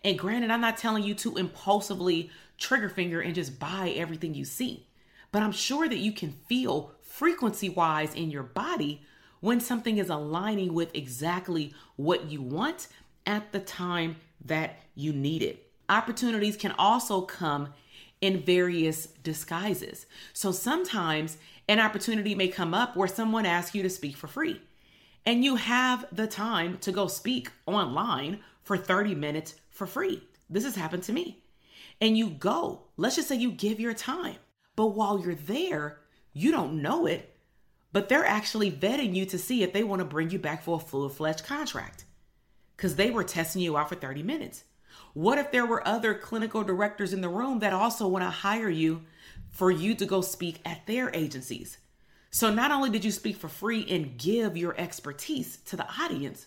And 0.02 0.18
granted, 0.18 0.50
I'm 0.50 0.60
not 0.60 0.78
telling 0.78 1.02
you 1.02 1.14
to 1.16 1.36
impulsively 1.36 2.30
trigger 2.58 2.88
finger 2.88 3.20
and 3.20 3.34
just 3.34 3.58
buy 3.58 3.92
everything 3.96 4.34
you 4.34 4.44
see, 4.44 4.86
but 5.32 5.42
I'm 5.42 5.52
sure 5.52 5.88
that 5.88 5.98
you 5.98 6.12
can 6.12 6.32
feel 6.48 6.92
frequency 7.02 7.68
wise 7.68 8.14
in 8.14 8.30
your 8.30 8.42
body 8.42 9.02
when 9.40 9.60
something 9.60 9.98
is 9.98 10.10
aligning 10.10 10.74
with 10.74 10.94
exactly 10.94 11.74
what 11.96 12.30
you 12.30 12.42
want 12.42 12.88
at 13.26 13.52
the 13.52 13.60
time 13.60 14.16
that 14.44 14.80
you 14.94 15.12
need 15.12 15.42
it 15.42 15.70
opportunities 15.90 16.56
can 16.56 16.72
also 16.78 17.20
come 17.20 17.74
in 18.22 18.40
various 18.40 19.06
disguises. 19.06 20.06
So 20.32 20.52
sometimes 20.52 21.36
an 21.68 21.80
opportunity 21.80 22.34
may 22.34 22.48
come 22.48 22.72
up 22.72 22.96
where 22.96 23.08
someone 23.08 23.44
asks 23.44 23.74
you 23.74 23.82
to 23.82 23.90
speak 23.90 24.16
for 24.16 24.28
free, 24.28 24.60
and 25.26 25.44
you 25.44 25.56
have 25.56 26.06
the 26.12 26.26
time 26.26 26.78
to 26.78 26.92
go 26.92 27.08
speak 27.08 27.50
online 27.66 28.40
for 28.70 28.76
30 28.76 29.16
minutes 29.16 29.56
for 29.68 29.84
free. 29.84 30.22
This 30.48 30.62
has 30.62 30.76
happened 30.76 31.02
to 31.02 31.12
me. 31.12 31.42
And 32.00 32.16
you 32.16 32.30
go, 32.30 32.82
let's 32.96 33.16
just 33.16 33.26
say 33.26 33.34
you 33.34 33.50
give 33.50 33.80
your 33.80 33.94
time, 33.94 34.36
but 34.76 34.94
while 34.94 35.18
you're 35.18 35.34
there, 35.34 35.98
you 36.32 36.52
don't 36.52 36.80
know 36.80 37.04
it, 37.06 37.36
but 37.92 38.08
they're 38.08 38.24
actually 38.24 38.70
vetting 38.70 39.12
you 39.12 39.26
to 39.26 39.38
see 39.38 39.64
if 39.64 39.72
they 39.72 39.82
want 39.82 39.98
to 39.98 40.04
bring 40.04 40.30
you 40.30 40.38
back 40.38 40.62
for 40.62 40.76
a 40.76 40.78
full 40.78 41.08
fledged 41.08 41.44
contract 41.44 42.04
because 42.76 42.94
they 42.94 43.10
were 43.10 43.24
testing 43.24 43.60
you 43.60 43.76
out 43.76 43.88
for 43.88 43.96
30 43.96 44.22
minutes. 44.22 44.62
What 45.14 45.38
if 45.38 45.50
there 45.50 45.66
were 45.66 45.84
other 45.84 46.14
clinical 46.14 46.62
directors 46.62 47.12
in 47.12 47.22
the 47.22 47.28
room 47.28 47.58
that 47.58 47.72
also 47.72 48.06
want 48.06 48.22
to 48.22 48.30
hire 48.30 48.70
you 48.70 49.02
for 49.48 49.72
you 49.72 49.96
to 49.96 50.06
go 50.06 50.20
speak 50.20 50.60
at 50.64 50.86
their 50.86 51.10
agencies? 51.12 51.78
So 52.30 52.54
not 52.54 52.70
only 52.70 52.90
did 52.90 53.04
you 53.04 53.10
speak 53.10 53.34
for 53.34 53.48
free 53.48 53.84
and 53.90 54.16
give 54.16 54.56
your 54.56 54.80
expertise 54.80 55.56
to 55.66 55.74
the 55.74 55.88
audience, 56.00 56.46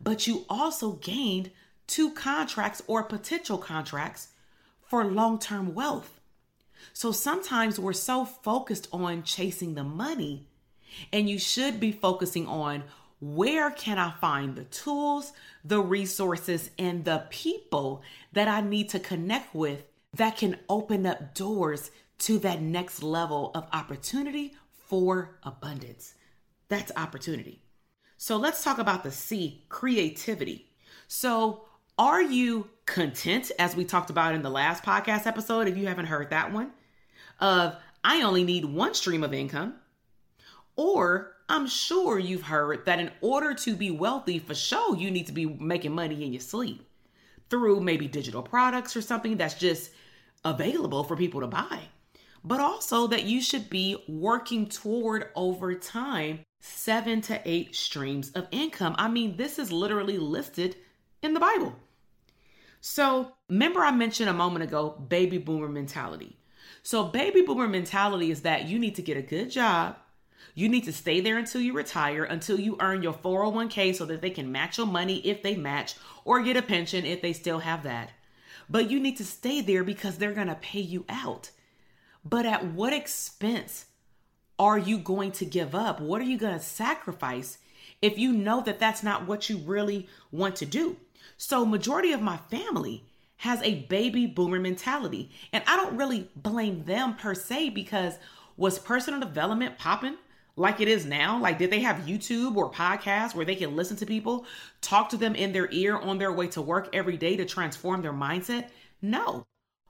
but 0.00 0.26
you 0.26 0.44
also 0.48 0.92
gained 0.92 1.50
two 1.86 2.10
contracts 2.12 2.82
or 2.86 3.02
potential 3.02 3.58
contracts 3.58 4.28
for 4.82 5.04
long 5.04 5.38
term 5.38 5.74
wealth. 5.74 6.20
So 6.92 7.12
sometimes 7.12 7.78
we're 7.78 7.92
so 7.92 8.24
focused 8.24 8.88
on 8.92 9.22
chasing 9.22 9.74
the 9.74 9.84
money, 9.84 10.46
and 11.12 11.28
you 11.28 11.38
should 11.38 11.80
be 11.80 11.92
focusing 11.92 12.46
on 12.46 12.84
where 13.20 13.70
can 13.70 13.98
I 13.98 14.12
find 14.20 14.54
the 14.54 14.64
tools, 14.64 15.32
the 15.64 15.80
resources, 15.80 16.70
and 16.78 17.04
the 17.04 17.24
people 17.30 18.02
that 18.32 18.48
I 18.48 18.60
need 18.60 18.90
to 18.90 18.98
connect 18.98 19.54
with 19.54 19.82
that 20.12 20.36
can 20.36 20.58
open 20.68 21.06
up 21.06 21.34
doors 21.34 21.90
to 22.18 22.38
that 22.40 22.60
next 22.60 23.02
level 23.02 23.50
of 23.54 23.66
opportunity 23.72 24.54
for 24.86 25.38
abundance? 25.42 26.14
That's 26.68 26.92
opportunity. 26.96 27.63
So 28.24 28.38
let's 28.38 28.64
talk 28.64 28.78
about 28.78 29.02
the 29.02 29.10
C, 29.10 29.64
creativity. 29.68 30.70
So, 31.08 31.66
are 31.98 32.22
you 32.22 32.70
content, 32.86 33.52
as 33.58 33.76
we 33.76 33.84
talked 33.84 34.08
about 34.08 34.34
in 34.34 34.40
the 34.40 34.48
last 34.48 34.82
podcast 34.82 35.26
episode, 35.26 35.68
if 35.68 35.76
you 35.76 35.88
haven't 35.88 36.06
heard 36.06 36.30
that 36.30 36.50
one, 36.50 36.70
of 37.38 37.76
I 38.02 38.22
only 38.22 38.42
need 38.42 38.64
one 38.64 38.94
stream 38.94 39.24
of 39.24 39.34
income? 39.34 39.74
Or 40.74 41.32
I'm 41.50 41.66
sure 41.66 42.18
you've 42.18 42.44
heard 42.44 42.86
that 42.86 42.98
in 42.98 43.10
order 43.20 43.52
to 43.56 43.76
be 43.76 43.90
wealthy 43.90 44.38
for 44.38 44.54
sure, 44.54 44.96
you 44.96 45.10
need 45.10 45.26
to 45.26 45.32
be 45.34 45.44
making 45.44 45.94
money 45.94 46.24
in 46.24 46.32
your 46.32 46.40
sleep 46.40 46.82
through 47.50 47.80
maybe 47.80 48.08
digital 48.08 48.42
products 48.42 48.96
or 48.96 49.02
something 49.02 49.36
that's 49.36 49.52
just 49.52 49.90
available 50.46 51.04
for 51.04 51.14
people 51.14 51.42
to 51.42 51.46
buy. 51.46 51.78
But 52.42 52.60
also 52.60 53.06
that 53.08 53.24
you 53.24 53.42
should 53.42 53.68
be 53.68 54.02
working 54.08 54.70
toward 54.70 55.28
over 55.36 55.74
time 55.74 56.46
seven 56.64 57.20
to 57.22 57.40
eight 57.44 57.74
streams 57.74 58.30
of 58.32 58.48
income. 58.50 58.94
I 58.98 59.08
mean, 59.08 59.36
this 59.36 59.58
is 59.58 59.72
literally 59.72 60.18
listed 60.18 60.76
in 61.22 61.34
the 61.34 61.40
Bible. 61.40 61.74
So, 62.80 63.32
remember, 63.48 63.80
I 63.80 63.90
mentioned 63.90 64.28
a 64.28 64.34
moment 64.34 64.64
ago 64.64 64.90
baby 64.90 65.38
boomer 65.38 65.68
mentality. 65.68 66.38
So, 66.82 67.04
baby 67.04 67.42
boomer 67.42 67.68
mentality 67.68 68.30
is 68.30 68.42
that 68.42 68.66
you 68.66 68.78
need 68.78 68.94
to 68.96 69.02
get 69.02 69.16
a 69.16 69.22
good 69.22 69.50
job 69.50 69.96
you 70.54 70.68
need 70.68 70.84
to 70.84 70.92
stay 70.92 71.20
there 71.20 71.36
until 71.36 71.60
you 71.60 71.72
retire, 71.72 72.24
until 72.24 72.60
you 72.60 72.76
earn 72.80 73.02
your 73.02 73.12
401k 73.12 73.94
so 73.94 74.04
that 74.06 74.20
they 74.20 74.30
can 74.30 74.52
match 74.52 74.78
your 74.78 74.86
money 74.86 75.16
if 75.18 75.42
they 75.42 75.56
match, 75.56 75.96
or 76.24 76.42
get 76.42 76.56
a 76.56 76.62
pension 76.62 77.04
if 77.04 77.20
they 77.22 77.32
still 77.32 77.58
have 77.58 77.82
that. 77.82 78.12
But 78.70 78.90
you 78.90 79.00
need 79.00 79.16
to 79.16 79.24
stay 79.24 79.60
there 79.60 79.82
because 79.82 80.16
they're 80.16 80.32
going 80.32 80.46
to 80.46 80.54
pay 80.54 80.80
you 80.80 81.04
out. 81.08 81.50
But 82.24 82.46
at 82.46 82.64
what 82.66 82.92
expense 82.92 83.86
are 84.58 84.78
you 84.78 84.98
going 84.98 85.32
to 85.32 85.44
give 85.44 85.74
up? 85.74 86.00
What 86.00 86.20
are 86.20 86.24
you 86.24 86.38
going 86.38 86.54
to 86.54 86.64
sacrifice 86.64 87.58
if 88.00 88.18
you 88.18 88.32
know 88.32 88.60
that 88.62 88.78
that's 88.78 89.02
not 89.02 89.26
what 89.26 89.48
you 89.48 89.58
really 89.58 90.08
want 90.30 90.56
to 90.56 90.66
do? 90.66 90.96
So, 91.36 91.64
majority 91.64 92.12
of 92.12 92.22
my 92.22 92.36
family 92.36 93.04
has 93.38 93.60
a 93.62 93.86
baby 93.86 94.26
boomer 94.26 94.60
mentality, 94.60 95.30
and 95.52 95.64
I 95.66 95.76
don't 95.76 95.96
really 95.96 96.28
blame 96.36 96.84
them 96.84 97.14
per 97.14 97.34
se 97.34 97.70
because 97.70 98.18
was 98.56 98.78
personal 98.78 99.20
development 99.20 99.78
popping 99.78 100.16
like 100.56 100.80
it 100.80 100.88
is 100.88 101.04
now? 101.04 101.38
Like, 101.40 101.58
did 101.58 101.70
they 101.70 101.80
have 101.80 102.06
YouTube 102.06 102.56
or 102.56 102.70
podcasts 102.70 103.34
where 103.34 103.44
they 103.44 103.56
can 103.56 103.74
listen 103.74 103.96
to 103.98 104.06
people, 104.06 104.46
talk 104.80 105.08
to 105.10 105.16
them 105.16 105.34
in 105.34 105.52
their 105.52 105.68
ear 105.72 105.96
on 105.96 106.18
their 106.18 106.32
way 106.32 106.46
to 106.48 106.62
work 106.62 106.88
every 106.92 107.16
day 107.16 107.36
to 107.36 107.44
transform 107.44 108.02
their 108.02 108.12
mindset? 108.12 108.68
No. 109.02 109.44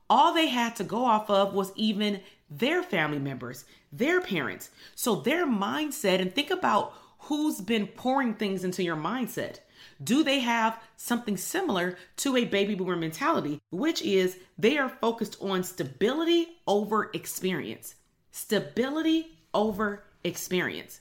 All 0.09 0.33
they 0.33 0.49
had 0.49 0.77
to 0.77 0.85
go 0.85 1.05
off 1.05 1.29
of 1.31 1.55
was 1.55 1.73
even 1.77 2.21
their 2.59 2.83
family 2.83 3.19
members, 3.19 3.65
their 3.93 4.21
parents. 4.21 4.71
So, 4.95 5.17
their 5.17 5.47
mindset, 5.47 6.21
and 6.21 6.33
think 6.33 6.51
about 6.51 6.95
who's 7.21 7.61
been 7.61 7.87
pouring 7.87 8.35
things 8.35 8.65
into 8.65 8.83
your 8.83 8.97
mindset. 8.97 9.59
Do 10.03 10.25
they 10.25 10.41
have 10.41 10.81
something 10.97 11.37
similar 11.37 11.97
to 12.19 12.37
a 12.37 12.45
baby 12.45 12.75
boomer 12.75 12.97
mentality, 12.97 13.61
which 13.71 14.03
is 14.03 14.39
they 14.59 14.79
are 14.79 14.89
focused 14.89 15.37
on 15.41 15.63
stability 15.63 16.49
over 16.67 17.11
experience? 17.15 17.95
Stability 18.31 19.39
over 19.53 20.05
experience. 20.25 21.01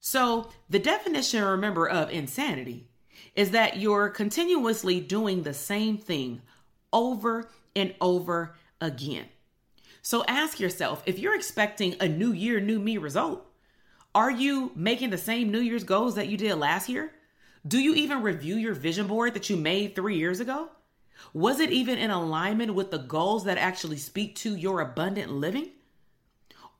So, 0.00 0.50
the 0.68 0.78
definition, 0.78 1.42
remember, 1.42 1.88
of 1.88 2.10
insanity 2.10 2.88
is 3.34 3.50
that 3.50 3.78
you're 3.78 4.10
continuously 4.10 5.00
doing 5.00 5.42
the 5.42 5.54
same 5.54 5.96
thing 5.98 6.42
over 6.92 7.48
and 7.74 7.94
over 8.00 8.54
again. 8.80 9.26
So, 10.04 10.22
ask 10.28 10.60
yourself 10.60 11.02
if 11.06 11.18
you're 11.18 11.34
expecting 11.34 11.96
a 11.98 12.06
new 12.06 12.30
year, 12.30 12.60
new 12.60 12.78
me 12.78 12.98
result, 12.98 13.42
are 14.14 14.30
you 14.30 14.70
making 14.76 15.08
the 15.08 15.16
same 15.16 15.50
New 15.50 15.60
Year's 15.60 15.82
goals 15.82 16.16
that 16.16 16.28
you 16.28 16.36
did 16.36 16.56
last 16.56 16.90
year? 16.90 17.12
Do 17.66 17.78
you 17.78 17.94
even 17.94 18.20
review 18.20 18.56
your 18.56 18.74
vision 18.74 19.06
board 19.06 19.32
that 19.32 19.48
you 19.48 19.56
made 19.56 19.94
three 19.94 20.18
years 20.18 20.40
ago? 20.40 20.68
Was 21.32 21.58
it 21.58 21.70
even 21.70 21.96
in 21.96 22.10
alignment 22.10 22.74
with 22.74 22.90
the 22.90 22.98
goals 22.98 23.44
that 23.44 23.56
actually 23.56 23.96
speak 23.96 24.36
to 24.36 24.54
your 24.54 24.82
abundant 24.82 25.32
living? 25.32 25.70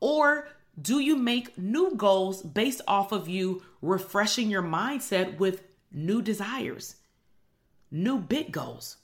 Or 0.01 0.49
do 0.79 0.99
you 0.99 1.17
make 1.17 1.57
new 1.57 1.97
goals 1.97 2.43
based 2.43 2.83
off 2.87 3.11
of 3.11 3.27
you 3.27 3.63
refreshing 3.81 4.51
your 4.51 4.63
mindset 4.63 5.39
with 5.39 5.63
new 5.91 6.21
desires, 6.21 6.97
new 7.91 8.19
big 8.19 8.53
goals? 8.53 8.99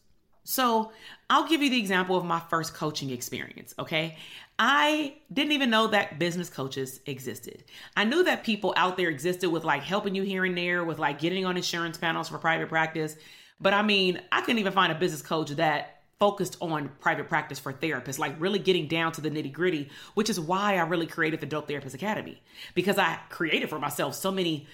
So, 0.50 0.90
I'll 1.30 1.47
give 1.47 1.62
you 1.62 1.71
the 1.71 1.78
example 1.78 2.16
of 2.16 2.25
my 2.25 2.40
first 2.50 2.75
coaching 2.75 3.11
experience, 3.11 3.73
okay? 3.78 4.16
I 4.59 5.14
didn't 5.33 5.52
even 5.52 5.71
know 5.71 5.87
that 5.87 6.19
business 6.19 6.50
coaches 6.50 6.99
existed. 7.07 7.62
I 7.97 8.02
knew 8.02 8.25
that 8.25 8.42
people 8.42 8.75
out 8.76 8.97
there 8.97 9.11
existed 9.11 9.49
with 9.49 9.62
like 9.62 9.85
helping 9.85 10.16
you 10.16 10.25
here 10.25 10.45
and 10.45 10.59
there, 10.59 10.83
with 10.83 10.99
like 10.99 11.21
getting 11.21 11.47
on 11.47 11.57
insurance 11.57 11.99
panels 11.99 12.28
for 12.28 12.38
private 12.38 12.69
practice. 12.69 13.14
But 13.61 13.75
I 13.75 13.83
mean, 13.83 14.21
I 14.33 14.40
couldn't 14.40 14.59
even 14.59 14.73
find 14.73 14.90
a 14.90 14.97
business 14.97 15.23
coach 15.23 15.50
that 15.50 16.02
focused 16.19 16.57
on 16.61 16.90
private 16.99 17.28
practice 17.28 17.61
for 17.61 17.73
therapists, 17.73 18.19
like 18.19 18.35
really 18.40 18.59
getting 18.59 18.88
down 18.88 19.12
to 19.12 19.21
the 19.21 19.30
nitty 19.30 19.52
gritty, 19.52 19.88
which 20.14 20.28
is 20.28 20.40
why 20.40 20.78
I 20.78 20.83
really 20.83 21.07
created 21.07 21.38
the 21.38 21.47
Dope 21.47 21.69
Therapist 21.69 21.95
Academy 21.95 22.42
because 22.75 22.99
I 22.99 23.21
created 23.28 23.71
for 23.71 23.78
myself 23.78 24.16
so 24.16 24.33
many, 24.33 24.66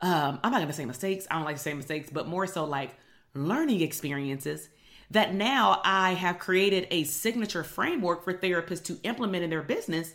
um, 0.00 0.40
I'm 0.42 0.50
not 0.50 0.60
gonna 0.60 0.72
say 0.72 0.86
mistakes, 0.86 1.28
I 1.30 1.36
don't 1.36 1.44
like 1.44 1.54
to 1.54 1.62
say 1.62 1.72
mistakes, 1.72 2.10
but 2.12 2.26
more 2.26 2.48
so 2.48 2.64
like 2.64 2.96
learning 3.32 3.80
experiences 3.80 4.68
that 5.10 5.34
now 5.34 5.80
I 5.84 6.12
have 6.12 6.38
created 6.38 6.86
a 6.90 7.04
signature 7.04 7.64
framework 7.64 8.24
for 8.24 8.32
therapists 8.32 8.84
to 8.84 8.98
implement 9.02 9.44
in 9.44 9.50
their 9.50 9.62
business 9.62 10.14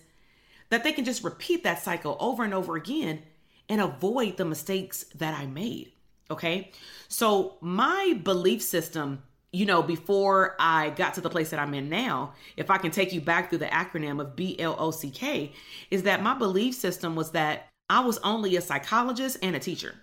that 0.70 0.84
they 0.84 0.92
can 0.92 1.06
just 1.06 1.24
repeat 1.24 1.64
that 1.64 1.82
cycle 1.82 2.18
over 2.20 2.44
and 2.44 2.54
over 2.54 2.76
again 2.76 3.22
and 3.70 3.82
avoid 3.82 4.38
the 4.38 4.46
mistakes 4.46 5.04
that 5.16 5.38
I 5.38 5.46
made. 5.46 5.92
Okay. 6.32 6.72
So, 7.08 7.58
my 7.62 8.20
belief 8.24 8.62
system 8.62 9.22
you 9.56 9.66
know, 9.66 9.82
before 9.82 10.58
I 10.60 10.90
got 10.90 11.14
to 11.14 11.22
the 11.22 11.30
place 11.30 11.52
that 11.52 11.62
I'm 11.62 11.74
in 11.74 11.88
now, 11.88 12.34
if 12.58 12.70
I 12.70 12.78
can 12.78 12.92
take 12.92 13.14
you 13.14 13.22
back 13.22 13.50
through 13.50 13.60
the 13.60 13.68
acronym 13.68 14.20
of 14.20 14.36
B 14.36 14.60
L 14.60 14.76
O 14.78 14.92
C 14.92 15.10
K, 15.10 15.54
is 15.90 16.04
that 16.04 16.22
my 16.22 16.38
belief 16.38 16.76
system 16.76 17.16
was 17.16 17.32
that 17.32 17.70
I 17.90 18.02
was 18.02 18.18
only 18.18 18.58
a 18.58 18.62
psychologist 18.62 19.38
and 19.42 19.56
a 19.56 19.60
teacher. 19.60 19.96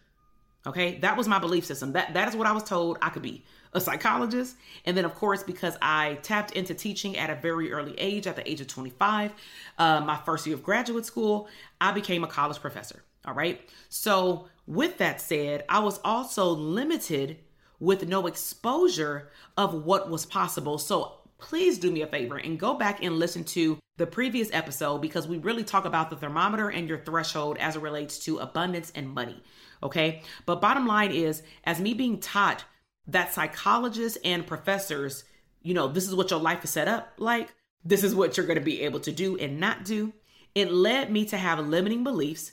Okay, 0.66 0.98
that 1.00 1.16
was 1.16 1.26
my 1.26 1.38
belief 1.38 1.64
system. 1.64 1.92
That 1.92 2.14
that 2.14 2.28
is 2.28 2.36
what 2.36 2.46
I 2.46 2.52
was 2.52 2.62
told 2.62 2.98
I 3.02 3.10
could 3.10 3.22
be 3.22 3.44
a 3.72 3.80
psychologist. 3.80 4.56
And 4.84 4.96
then, 4.96 5.04
of 5.04 5.14
course, 5.14 5.42
because 5.42 5.76
I 5.80 6.18
tapped 6.22 6.52
into 6.52 6.74
teaching 6.74 7.16
at 7.16 7.30
a 7.30 7.34
very 7.34 7.72
early 7.72 7.94
age, 7.98 8.26
at 8.26 8.36
the 8.36 8.48
age 8.48 8.60
of 8.60 8.66
25, 8.66 9.32
uh, 9.78 10.00
my 10.00 10.16
first 10.16 10.46
year 10.46 10.54
of 10.54 10.62
graduate 10.62 11.06
school, 11.06 11.48
I 11.80 11.92
became 11.92 12.22
a 12.22 12.26
college 12.26 12.60
professor. 12.60 13.02
All 13.24 13.34
right. 13.34 13.60
So, 13.88 14.48
with 14.66 14.98
that 14.98 15.20
said, 15.20 15.64
I 15.68 15.80
was 15.80 16.00
also 16.04 16.50
limited 16.50 17.38
with 17.82 18.06
no 18.06 18.28
exposure 18.28 19.28
of 19.56 19.74
what 19.74 20.08
was 20.08 20.24
possible. 20.24 20.78
So 20.78 21.14
please 21.42 21.78
do 21.78 21.90
me 21.90 22.02
a 22.02 22.06
favor 22.06 22.36
and 22.38 22.58
go 22.58 22.74
back 22.74 23.02
and 23.02 23.18
listen 23.18 23.42
to 23.42 23.78
the 23.96 24.06
previous 24.06 24.48
episode 24.52 24.98
because 25.02 25.28
we 25.28 25.38
really 25.38 25.64
talk 25.64 25.84
about 25.84 26.08
the 26.08 26.16
thermometer 26.16 26.70
and 26.70 26.88
your 26.88 26.98
threshold 26.98 27.58
as 27.58 27.76
it 27.76 27.82
relates 27.82 28.20
to 28.20 28.38
abundance 28.38 28.92
and 28.94 29.10
money. 29.10 29.42
Okay. 29.82 30.22
But 30.46 30.60
bottom 30.60 30.86
line 30.86 31.10
is, 31.10 31.42
as 31.64 31.80
me 31.80 31.92
being 31.92 32.20
taught 32.20 32.64
that 33.08 33.34
psychologists 33.34 34.18
and 34.24 34.46
professors, 34.46 35.24
you 35.60 35.74
know, 35.74 35.88
this 35.88 36.06
is 36.08 36.14
what 36.14 36.30
your 36.30 36.40
life 36.40 36.62
is 36.64 36.70
set 36.70 36.88
up 36.88 37.12
like, 37.18 37.52
this 37.84 38.04
is 38.04 38.14
what 38.14 38.36
you're 38.36 38.46
going 38.46 38.58
to 38.58 38.64
be 38.64 38.82
able 38.82 39.00
to 39.00 39.12
do 39.12 39.36
and 39.36 39.58
not 39.58 39.84
do. 39.84 40.12
It 40.54 40.72
led 40.72 41.10
me 41.10 41.24
to 41.26 41.36
have 41.36 41.58
limiting 41.58 42.04
beliefs 42.04 42.52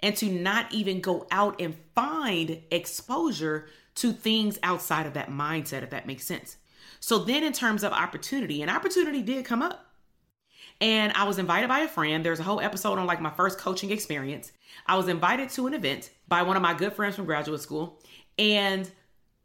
and 0.00 0.16
to 0.16 0.30
not 0.30 0.72
even 0.72 1.00
go 1.00 1.26
out 1.32 1.60
and 1.60 1.74
find 1.96 2.62
exposure 2.70 3.66
to 3.96 4.12
things 4.12 4.58
outside 4.62 5.06
of 5.06 5.14
that 5.14 5.30
mindset, 5.30 5.82
if 5.82 5.90
that 5.90 6.06
makes 6.06 6.24
sense. 6.24 6.56
So 7.00 7.18
then, 7.18 7.42
in 7.42 7.52
terms 7.52 7.82
of 7.82 7.92
opportunity, 7.92 8.62
an 8.62 8.68
opportunity 8.68 9.22
did 9.22 9.44
come 9.44 9.62
up. 9.62 9.86
And 10.80 11.12
I 11.14 11.24
was 11.24 11.38
invited 11.38 11.68
by 11.68 11.80
a 11.80 11.88
friend. 11.88 12.24
There's 12.24 12.40
a 12.40 12.44
whole 12.44 12.60
episode 12.60 12.98
on 12.98 13.06
like 13.06 13.20
my 13.20 13.30
first 13.30 13.58
coaching 13.58 13.90
experience. 13.90 14.52
I 14.86 14.96
was 14.96 15.08
invited 15.08 15.50
to 15.50 15.66
an 15.66 15.74
event 15.74 16.10
by 16.28 16.42
one 16.42 16.56
of 16.56 16.62
my 16.62 16.74
good 16.74 16.92
friends 16.92 17.16
from 17.16 17.26
graduate 17.26 17.60
school. 17.60 18.00
And 18.38 18.90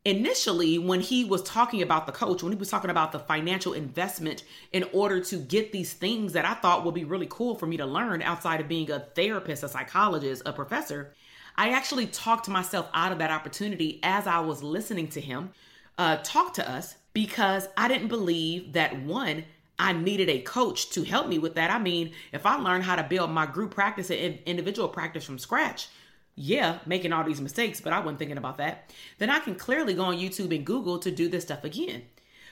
initially, 0.06 0.78
when 0.78 1.02
he 1.02 1.26
was 1.26 1.44
talking 1.44 1.82
about 1.82 2.06
the 2.06 2.14
coach, 2.14 2.42
when 2.42 2.54
he 2.54 2.58
was 2.58 2.70
talking 2.70 2.90
about 2.90 3.12
the 3.12 3.20
financial 3.20 3.74
investment 3.74 4.44
in 4.72 4.86
order 4.94 5.20
to 5.22 5.38
get 5.38 5.72
these 5.72 5.92
things 5.92 6.34
that 6.34 6.46
I 6.46 6.54
thought 6.54 6.86
would 6.86 6.94
be 6.94 7.04
really 7.04 7.28
cool 7.30 7.56
for 7.56 7.66
me 7.66 7.78
to 7.78 7.86
learn 7.86 8.22
outside 8.22 8.62
of 8.62 8.70
being 8.70 8.90
a 8.92 9.00
therapist, 9.00 9.64
a 9.64 9.70
psychologist, 9.70 10.44
a 10.46 10.54
professor, 10.54 11.14
I 11.58 11.70
actually 11.70 12.08
talked 12.08 12.48
myself 12.48 12.90
out 12.94 13.12
of 13.12 13.18
that 13.20 13.32
opportunity 13.32 14.00
as 14.04 14.28
I 14.28 14.40
was 14.40 14.62
listening 14.62 15.08
to 15.10 15.22
him 15.22 15.52
uh, 15.98 16.18
talk 16.24 16.54
to 16.56 16.70
us 16.70 16.96
because 17.16 17.70
I 17.78 17.88
didn't 17.88 18.10
believe 18.10 18.74
that 18.74 19.02
one, 19.02 19.46
I 19.80 19.94
needed 19.94 20.30
a 20.30 20.42
coach 20.42 20.90
to 20.92 21.04
help 21.04 21.28
me 21.28 21.40
with 21.40 21.56
that. 21.56 21.72
I 21.72 21.80
mean, 21.80 22.12
if 22.34 22.46
I 22.46 22.58
learned 22.58 22.84
how 22.84 22.98
to 22.98 23.04
build 23.04 23.32
my 23.32 23.46
group 23.46 23.74
practice 23.74 24.12
and 24.12 24.38
individual 24.46 24.90
practice 24.90 25.24
from 25.24 25.40
scratch, 25.40 25.88
yeah, 26.36 26.80
making 26.86 27.14
all 27.14 27.24
these 27.24 27.40
mistakes, 27.40 27.80
but 27.80 27.94
I 27.94 28.00
wasn't 28.00 28.20
thinking 28.20 28.38
about 28.38 28.58
that. 28.58 28.94
Then 29.18 29.30
I 29.30 29.40
can 29.40 29.56
clearly 29.56 29.94
go 29.94 30.04
on 30.04 30.18
YouTube 30.18 30.54
and 30.54 30.66
Google 30.66 31.00
to 31.00 31.10
do 31.10 31.30
this 31.30 31.46
stuff 31.46 31.64
again. 31.64 32.04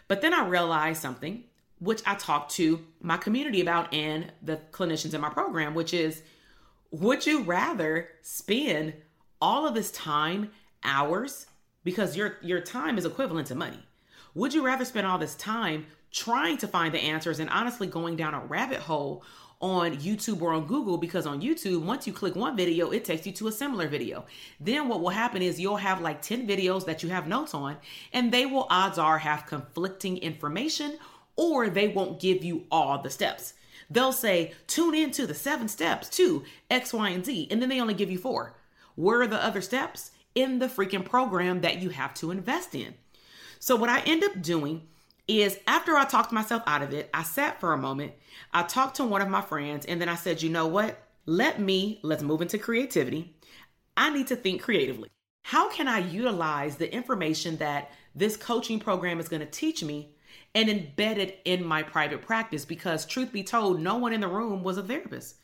But 0.08 0.22
then 0.22 0.34
I 0.34 0.48
realized 0.48 1.02
something, 1.02 1.44
which 1.80 2.02
I 2.06 2.16
talked 2.16 2.52
to 2.56 2.80
my 3.02 3.18
community 3.18 3.60
about 3.60 3.94
and 3.94 4.32
the 4.42 4.62
clinicians 4.72 5.14
in 5.14 5.20
my 5.20 5.30
program, 5.30 5.74
which 5.74 5.94
is 5.94 6.24
would 6.90 7.26
you 7.26 7.44
rather 7.44 8.08
spend 8.22 8.94
all 9.42 9.68
of 9.68 9.74
this 9.74 9.92
time, 9.92 10.52
hours, 10.86 11.48
because 11.84 12.16
your 12.16 12.38
your 12.42 12.62
time 12.62 12.98
is 12.98 13.06
equivalent 13.06 13.48
to 13.48 13.56
money? 13.56 13.84
Would 14.36 14.54
you 14.54 14.66
rather 14.66 14.84
spend 14.84 15.06
all 15.06 15.20
this 15.20 15.36
time 15.36 15.86
trying 16.12 16.58
to 16.58 16.68
find 16.68 16.92
the 16.94 17.00
answers 17.00 17.40
and 17.40 17.50
honestly 17.52 17.86
going 17.86 18.16
down 18.16 18.34
a 18.34 18.40
rabbit 18.40 18.80
hole 18.80 19.24
on 19.62 19.96
YouTube 19.98 20.42
or 20.42 20.54
on 20.54 20.66
Google 20.66 20.98
because 20.98 21.28
on 21.28 21.40
YouTube, 21.40 21.84
once 21.84 22.08
you 22.08 22.14
click 22.14 22.36
one 22.36 22.58
video, 22.58 22.90
it 22.90 23.06
takes 23.06 23.28
you 23.28 23.32
to 23.34 23.48
a 23.48 23.52
similar 23.52 23.88
video. 23.88 24.26
Then 24.60 24.90
what 24.90 25.02
will 25.02 25.10
happen 25.10 25.44
is 25.44 25.60
you'll 25.60 25.78
have 25.78 26.02
like 26.02 26.22
10 26.22 26.48
videos 26.48 26.86
that 26.86 27.04
you 27.04 27.10
have 27.10 27.28
notes 27.28 27.54
on, 27.54 27.78
and 28.12 28.32
they 28.32 28.48
will 28.48 28.66
odds 28.72 28.98
are 28.98 29.20
have 29.20 29.46
conflicting 29.46 30.18
information 30.18 30.98
or 31.36 31.70
they 31.70 31.88
won't 31.88 32.20
give 32.20 32.44
you 32.44 32.66
all 32.72 32.98
the 32.98 33.10
steps. 33.12 33.54
They'll 33.90 34.12
say, 34.12 34.54
tune 34.66 34.96
into 34.96 35.28
the 35.28 35.36
seven 35.36 35.68
steps 35.68 36.10
to 36.18 36.44
X, 36.72 36.92
Y, 36.92 37.10
and 37.10 37.24
Z, 37.24 37.48
and 37.52 37.62
then 37.62 37.70
they 37.70 37.80
only 37.80 37.94
give 37.94 38.10
you 38.10 38.18
four. 38.18 38.56
Where 38.96 39.22
are 39.22 39.28
the 39.28 39.44
other 39.44 39.62
steps? 39.62 40.12
In 40.34 40.58
the 40.58 40.68
freaking 40.68 41.06
program 41.06 41.62
that 41.62 41.82
you 41.82 41.90
have 41.90 42.16
to 42.16 42.32
invest 42.32 42.74
in. 42.74 42.96
So, 43.64 43.78
what 43.78 43.90
I 43.90 44.02
end 44.02 44.26
up 44.26 44.42
doing 44.42 44.90
is 45.26 45.58
after 45.68 45.96
I 45.96 46.04
talked 46.04 46.34
myself 46.34 46.64
out 46.68 46.82
of 46.82 46.92
it, 46.92 47.10
I 47.14 47.24
sat 47.24 47.62
for 47.62 47.72
a 47.72 47.78
moment, 47.78 48.12
I 48.52 48.64
talked 48.64 48.98
to 48.98 49.06
one 49.06 49.22
of 49.22 49.30
my 49.30 49.40
friends, 49.40 49.86
and 49.86 50.02
then 50.02 50.10
I 50.10 50.16
said, 50.16 50.42
you 50.42 50.50
know 50.50 50.68
what? 50.68 51.02
Let 51.26 51.62
me, 51.62 52.02
let's 52.04 52.24
move 52.24 52.42
into 52.42 52.58
creativity. 52.58 53.38
I 53.96 54.10
need 54.10 54.28
to 54.28 54.36
think 54.36 54.62
creatively. 54.62 55.08
How 55.44 55.70
can 55.70 55.88
I 55.88 56.00
utilize 56.00 56.76
the 56.76 56.94
information 56.94 57.56
that 57.60 57.90
this 58.14 58.36
coaching 58.36 58.82
program 58.82 59.18
is 59.22 59.30
going 59.30 59.40
to 59.40 59.46
teach 59.46 59.82
me 59.82 60.14
and 60.54 60.68
embed 60.68 61.16
it 61.16 61.40
in 61.46 61.64
my 61.64 61.84
private 61.84 62.22
practice 62.22 62.66
because, 62.66 63.06
truth 63.06 63.32
be 63.32 63.44
told, 63.44 63.80
no 63.80 63.96
one 63.96 64.12
in 64.12 64.20
the 64.20 64.28
room 64.28 64.62
was 64.64 64.78
a 64.78 64.84
therapist. 64.84 65.38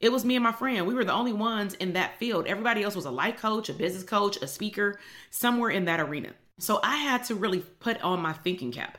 It 0.00 0.12
was 0.12 0.22
me 0.22 0.36
and 0.36 0.44
my 0.44 0.52
friend. 0.52 0.86
We 0.86 0.92
were 0.92 1.02
the 1.02 1.14
only 1.14 1.32
ones 1.32 1.72
in 1.72 1.94
that 1.94 2.18
field. 2.18 2.46
Everybody 2.46 2.82
else 2.82 2.94
was 2.94 3.06
a 3.06 3.10
life 3.10 3.38
coach, 3.38 3.70
a 3.70 3.72
business 3.72 4.04
coach, 4.04 4.36
a 4.42 4.46
speaker, 4.46 5.00
somewhere 5.30 5.70
in 5.70 5.86
that 5.86 6.00
arena. 6.00 6.34
So 6.58 6.80
I 6.82 6.96
had 6.96 7.24
to 7.24 7.34
really 7.34 7.60
put 7.60 8.00
on 8.02 8.20
my 8.20 8.32
thinking 8.32 8.72
cap. 8.72 8.98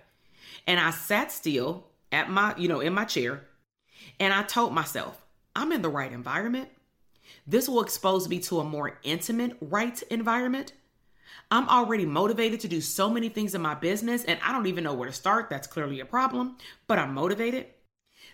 And 0.67 0.79
I 0.79 0.91
sat 0.91 1.31
still 1.31 1.85
at 2.11 2.29
my, 2.29 2.55
you 2.57 2.67
know, 2.67 2.79
in 2.79 2.93
my 2.93 3.05
chair, 3.05 3.43
and 4.19 4.33
I 4.33 4.43
told 4.43 4.73
myself, 4.73 5.21
I'm 5.55 5.71
in 5.71 5.81
the 5.81 5.89
right 5.89 6.11
environment. 6.11 6.69
This 7.47 7.69
will 7.69 7.81
expose 7.81 8.27
me 8.27 8.39
to 8.41 8.59
a 8.59 8.63
more 8.63 8.99
intimate 9.03 9.57
right 9.61 10.01
environment. 10.09 10.73
I'm 11.51 11.69
already 11.69 12.05
motivated 12.05 12.59
to 12.61 12.67
do 12.67 12.81
so 12.81 13.09
many 13.09 13.29
things 13.29 13.55
in 13.55 13.61
my 13.61 13.75
business, 13.75 14.23
and 14.25 14.39
I 14.43 14.51
don't 14.51 14.67
even 14.67 14.83
know 14.83 14.93
where 14.93 15.07
to 15.07 15.13
start. 15.13 15.49
That's 15.49 15.67
clearly 15.67 15.99
a 15.99 16.05
problem, 16.05 16.57
but 16.87 16.99
I'm 16.99 17.13
motivated. 17.13 17.67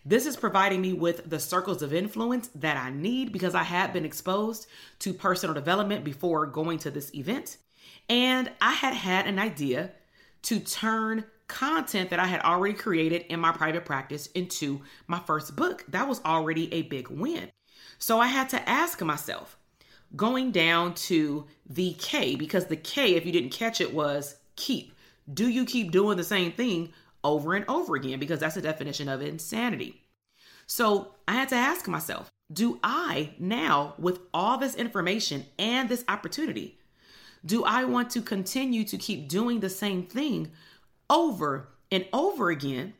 This 0.05 0.25
is 0.25 0.37
providing 0.37 0.81
me 0.81 0.93
with 0.93 1.29
the 1.29 1.39
circles 1.39 1.81
of 1.81 1.93
influence 1.93 2.49
that 2.55 2.77
I 2.77 2.89
need 2.89 3.31
because 3.31 3.53
I 3.53 3.63
had 3.63 3.93
been 3.93 4.05
exposed 4.05 4.67
to 4.99 5.13
personal 5.13 5.53
development 5.53 6.03
before 6.03 6.45
going 6.45 6.79
to 6.79 6.91
this 6.91 7.13
event. 7.13 7.57
And 8.09 8.51
I 8.61 8.73
had 8.73 8.93
had 8.93 9.27
an 9.27 9.39
idea 9.39 9.91
to 10.43 10.59
turn 10.59 11.25
content 11.47 12.09
that 12.09 12.19
I 12.19 12.25
had 12.25 12.41
already 12.41 12.73
created 12.73 13.25
in 13.29 13.39
my 13.39 13.51
private 13.51 13.85
practice 13.85 14.27
into 14.27 14.81
my 15.07 15.19
first 15.19 15.55
book. 15.55 15.85
That 15.89 16.07
was 16.07 16.21
already 16.25 16.73
a 16.73 16.83
big 16.83 17.09
win. 17.09 17.51
So 17.97 18.19
I 18.19 18.27
had 18.27 18.49
to 18.49 18.69
ask 18.69 19.01
myself, 19.01 19.57
going 20.15 20.51
down 20.51 20.93
to 20.93 21.45
the 21.69 21.93
K, 21.99 22.35
because 22.35 22.65
the 22.65 22.75
K, 22.75 23.15
if 23.15 23.25
you 23.25 23.31
didn't 23.31 23.51
catch 23.51 23.79
it, 23.79 23.93
was 23.93 24.35
keep. 24.55 24.93
Do 25.31 25.47
you 25.47 25.65
keep 25.65 25.91
doing 25.91 26.17
the 26.17 26.23
same 26.23 26.51
thing 26.51 26.91
over 27.23 27.53
and 27.53 27.63
over 27.69 27.95
again? 27.95 28.19
Because 28.19 28.39
that's 28.39 28.55
the 28.55 28.61
definition 28.61 29.07
of 29.07 29.21
insanity. 29.21 30.01
So 30.67 31.15
I 31.27 31.33
had 31.33 31.49
to 31.49 31.55
ask 31.55 31.87
myself, 31.87 32.29
do 32.51 32.79
I 32.83 33.35
now, 33.39 33.93
with 33.97 34.19
all 34.33 34.57
this 34.57 34.75
information 34.75 35.45
and 35.59 35.87
this 35.87 36.03
opportunity, 36.07 36.77
do 37.45 37.63
I 37.63 37.85
want 37.85 38.11
to 38.11 38.21
continue 38.21 38.83
to 38.85 38.97
keep 38.97 39.27
doing 39.27 39.59
the 39.59 39.69
same 39.69 40.03
thing 40.05 40.51
over 41.09 41.69
and 41.91 42.05
over 42.13 42.49
again? 42.49 42.93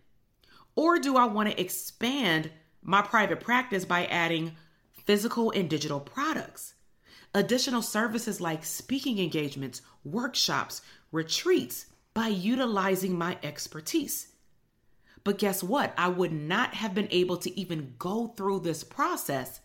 Or 0.75 0.99
do 0.99 1.17
I 1.17 1.25
want 1.25 1.49
to 1.49 1.61
expand 1.61 2.51
my 2.81 3.01
private 3.01 3.39
practice 3.39 3.85
by 3.85 4.05
adding 4.05 4.53
physical 5.05 5.51
and 5.51 5.69
digital 5.69 5.99
products? 5.99 6.73
Additional 7.33 7.81
services 7.81 8.41
like 8.41 8.65
speaking 8.65 9.19
engagements, 9.19 9.81
workshops, 10.03 10.81
retreats 11.11 11.85
by 12.13 12.27
utilizing 12.27 13.17
my 13.17 13.37
expertise. 13.43 14.29
But 15.23 15.37
guess 15.37 15.63
what? 15.63 15.93
I 15.97 16.07
would 16.07 16.33
not 16.33 16.73
have 16.73 16.95
been 16.95 17.07
able 17.11 17.37
to 17.37 17.59
even 17.59 17.93
go 17.99 18.33
through 18.35 18.61
this 18.61 18.83
process 18.83 19.61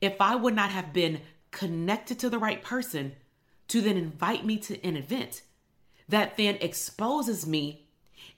if 0.00 0.20
I 0.20 0.36
would 0.36 0.54
not 0.54 0.70
have 0.70 0.92
been 0.92 1.22
connected 1.50 2.18
to 2.18 2.28
the 2.28 2.38
right 2.38 2.62
person 2.62 3.14
to 3.68 3.80
then 3.80 3.96
invite 3.96 4.44
me 4.44 4.56
to 4.58 4.82
an 4.86 4.96
event 4.96 5.42
that 6.08 6.36
then 6.36 6.56
exposes 6.60 7.46
me 7.46 7.86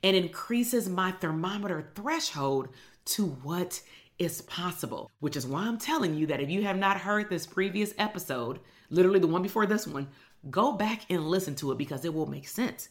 and 0.03 0.17
increases 0.17 0.89
my 0.89 1.11
thermometer 1.13 1.91
threshold 1.95 2.69
to 3.05 3.27
what 3.27 3.81
is 4.19 4.43
possible. 4.43 5.11
Which 5.21 5.37
is 5.37 5.47
why 5.47 5.63
I'm 5.63 5.79
telling 5.79 6.15
you 6.15 6.27
that 6.27 6.41
if 6.41 6.51
you 6.51 6.63
have 6.63 6.77
not 6.77 6.99
heard 6.99 7.29
this 7.29 7.47
previous 7.47 7.93
episode, 7.99 8.61
literally 8.91 9.19
the 9.19 9.27
one 9.27 9.43
before 9.43 9.67
this 9.67 9.87
one, 9.87 10.09
go 10.51 10.73
back 10.73 11.03
and 11.11 11.29
listen 11.29 11.55
to 11.57 11.73
it 11.73 11.79
because 11.79 12.05
it 12.05 12.15
will 12.15 12.27
make 12.27 12.49
sense. 12.49 12.89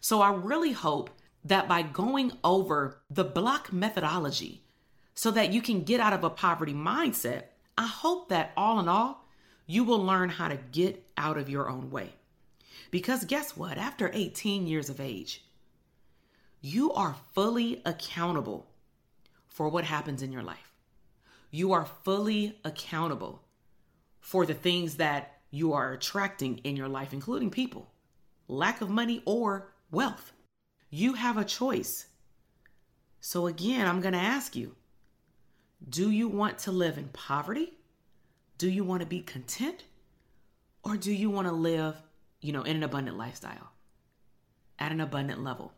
So 0.00 0.20
I 0.20 0.32
really 0.34 0.72
hope 0.72 1.10
that 1.44 1.68
by 1.68 1.82
going 1.82 2.32
over 2.42 3.02
the 3.10 3.24
block 3.24 3.72
methodology 3.72 4.62
so 5.14 5.30
that 5.30 5.52
you 5.52 5.60
can 5.62 5.82
get 5.82 6.00
out 6.00 6.12
of 6.12 6.24
a 6.24 6.30
poverty 6.30 6.72
mindset, 6.72 7.44
I 7.76 7.86
hope 7.86 8.28
that 8.30 8.52
all 8.56 8.80
in 8.80 8.88
all, 8.88 9.26
you 9.66 9.84
will 9.84 10.02
learn 10.02 10.28
how 10.28 10.48
to 10.48 10.58
get 10.72 11.03
out 11.16 11.38
of 11.38 11.48
your 11.48 11.68
own 11.68 11.90
way. 11.90 12.14
Because 12.90 13.24
guess 13.24 13.56
what? 13.56 13.78
After 13.78 14.10
18 14.12 14.66
years 14.66 14.88
of 14.88 15.00
age, 15.00 15.44
you 16.60 16.92
are 16.92 17.16
fully 17.34 17.82
accountable 17.84 18.66
for 19.48 19.68
what 19.68 19.84
happens 19.84 20.22
in 20.22 20.32
your 20.32 20.42
life. 20.42 20.72
You 21.50 21.72
are 21.72 21.84
fully 21.84 22.58
accountable 22.64 23.42
for 24.20 24.46
the 24.46 24.54
things 24.54 24.96
that 24.96 25.40
you 25.50 25.72
are 25.72 25.92
attracting 25.92 26.58
in 26.64 26.74
your 26.74 26.88
life, 26.88 27.12
including 27.12 27.50
people, 27.50 27.92
lack 28.48 28.80
of 28.80 28.90
money, 28.90 29.22
or 29.24 29.72
wealth. 29.90 30.32
You 30.90 31.14
have 31.14 31.36
a 31.36 31.44
choice. 31.44 32.06
So, 33.20 33.46
again, 33.46 33.86
I'm 33.86 34.00
going 34.00 34.14
to 34.14 34.18
ask 34.18 34.56
you 34.56 34.74
do 35.88 36.10
you 36.10 36.28
want 36.28 36.58
to 36.60 36.72
live 36.72 36.98
in 36.98 37.08
poverty? 37.08 37.74
Do 38.58 38.68
you 38.68 38.84
want 38.84 39.00
to 39.00 39.06
be 39.06 39.20
content? 39.20 39.84
Or 40.84 40.96
do 40.96 41.12
you 41.12 41.30
want 41.30 41.48
to 41.48 41.54
live, 41.54 41.96
you 42.40 42.52
know, 42.52 42.62
in 42.62 42.76
an 42.76 42.82
abundant 42.82 43.16
lifestyle 43.16 43.70
at 44.78 44.92
an 44.92 45.00
abundant 45.00 45.42
level? 45.42 45.72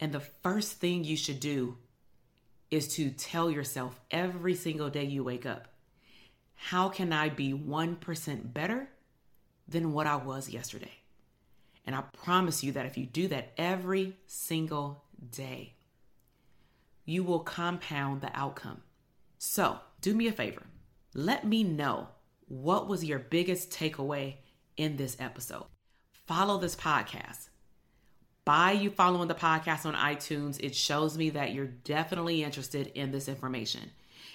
And 0.00 0.12
the 0.12 0.20
first 0.20 0.72
thing 0.78 1.04
you 1.04 1.16
should 1.16 1.40
do 1.40 1.76
is 2.70 2.88
to 2.96 3.10
tell 3.10 3.50
yourself 3.50 4.00
every 4.10 4.54
single 4.54 4.90
day 4.90 5.04
you 5.04 5.22
wake 5.22 5.46
up, 5.46 5.68
how 6.54 6.88
can 6.88 7.12
I 7.12 7.28
be 7.28 7.52
1% 7.52 8.52
better 8.52 8.88
than 9.68 9.92
what 9.92 10.06
I 10.06 10.16
was 10.16 10.48
yesterday? 10.48 10.92
And 11.86 11.94
I 11.94 12.02
promise 12.24 12.64
you 12.64 12.72
that 12.72 12.86
if 12.86 12.96
you 12.96 13.06
do 13.06 13.28
that 13.28 13.52
every 13.56 14.16
single 14.26 15.04
day, 15.30 15.74
you 17.04 17.22
will 17.22 17.40
compound 17.40 18.20
the 18.20 18.30
outcome. 18.34 18.82
So, 19.38 19.78
do 20.00 20.14
me 20.14 20.26
a 20.26 20.32
favor. 20.32 20.62
Let 21.14 21.46
me 21.46 21.62
know 21.62 22.08
what 22.48 22.88
was 22.88 23.04
your 23.04 23.18
biggest 23.18 23.70
takeaway 23.70 24.36
in 24.76 24.96
this 24.96 25.16
episode. 25.18 25.64
Follow 26.26 26.58
this 26.58 26.76
podcast. 26.76 27.48
By 28.44 28.72
you 28.72 28.90
following 28.90 29.28
the 29.28 29.34
podcast 29.34 29.86
on 29.86 29.94
iTunes, 29.94 30.60
it 30.60 30.74
shows 30.74 31.18
me 31.18 31.30
that 31.30 31.52
you're 31.52 31.66
definitely 31.66 32.44
interested 32.44 32.88
in 32.94 33.10
this 33.10 33.28
information. 33.28 33.90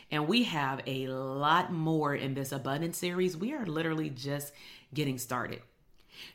And 0.10 0.28
we 0.28 0.44
have 0.44 0.82
a 0.86 1.08
lot 1.08 1.72
more 1.72 2.14
in 2.14 2.34
this 2.34 2.52
abundance 2.52 2.98
series. 2.98 3.38
We 3.38 3.54
are 3.54 3.66
literally 3.66 4.10
just 4.10 4.54
getting 4.94 5.18
started. 5.18 5.62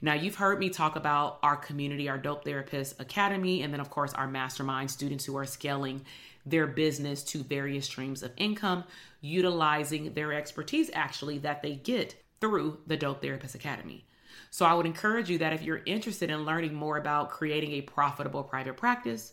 Now, 0.00 0.14
you've 0.14 0.36
heard 0.36 0.58
me 0.58 0.70
talk 0.70 0.96
about 0.96 1.38
our 1.42 1.56
community, 1.56 2.08
our 2.08 2.16
Dope 2.16 2.44
Therapist 2.44 2.98
Academy, 2.98 3.62
and 3.62 3.72
then, 3.72 3.80
of 3.80 3.90
course, 3.90 4.14
our 4.14 4.26
mastermind 4.26 4.90
students 4.90 5.24
who 5.26 5.36
are 5.36 5.44
scaling 5.44 6.04
their 6.46 6.66
business 6.66 7.22
to 7.24 7.42
various 7.42 7.86
streams 7.86 8.22
of 8.22 8.32
income, 8.36 8.84
utilizing 9.20 10.14
their 10.14 10.32
expertise 10.32 10.90
actually 10.94 11.38
that 11.38 11.62
they 11.62 11.74
get 11.74 12.14
through 12.40 12.78
the 12.86 12.96
Dope 12.96 13.20
Therapist 13.20 13.54
Academy. 13.54 14.06
So, 14.50 14.64
I 14.64 14.74
would 14.74 14.86
encourage 14.86 15.28
you 15.28 15.38
that 15.38 15.52
if 15.52 15.62
you're 15.62 15.82
interested 15.86 16.30
in 16.30 16.44
learning 16.44 16.74
more 16.74 16.96
about 16.96 17.30
creating 17.30 17.72
a 17.72 17.80
profitable 17.80 18.44
private 18.44 18.76
practice, 18.76 19.32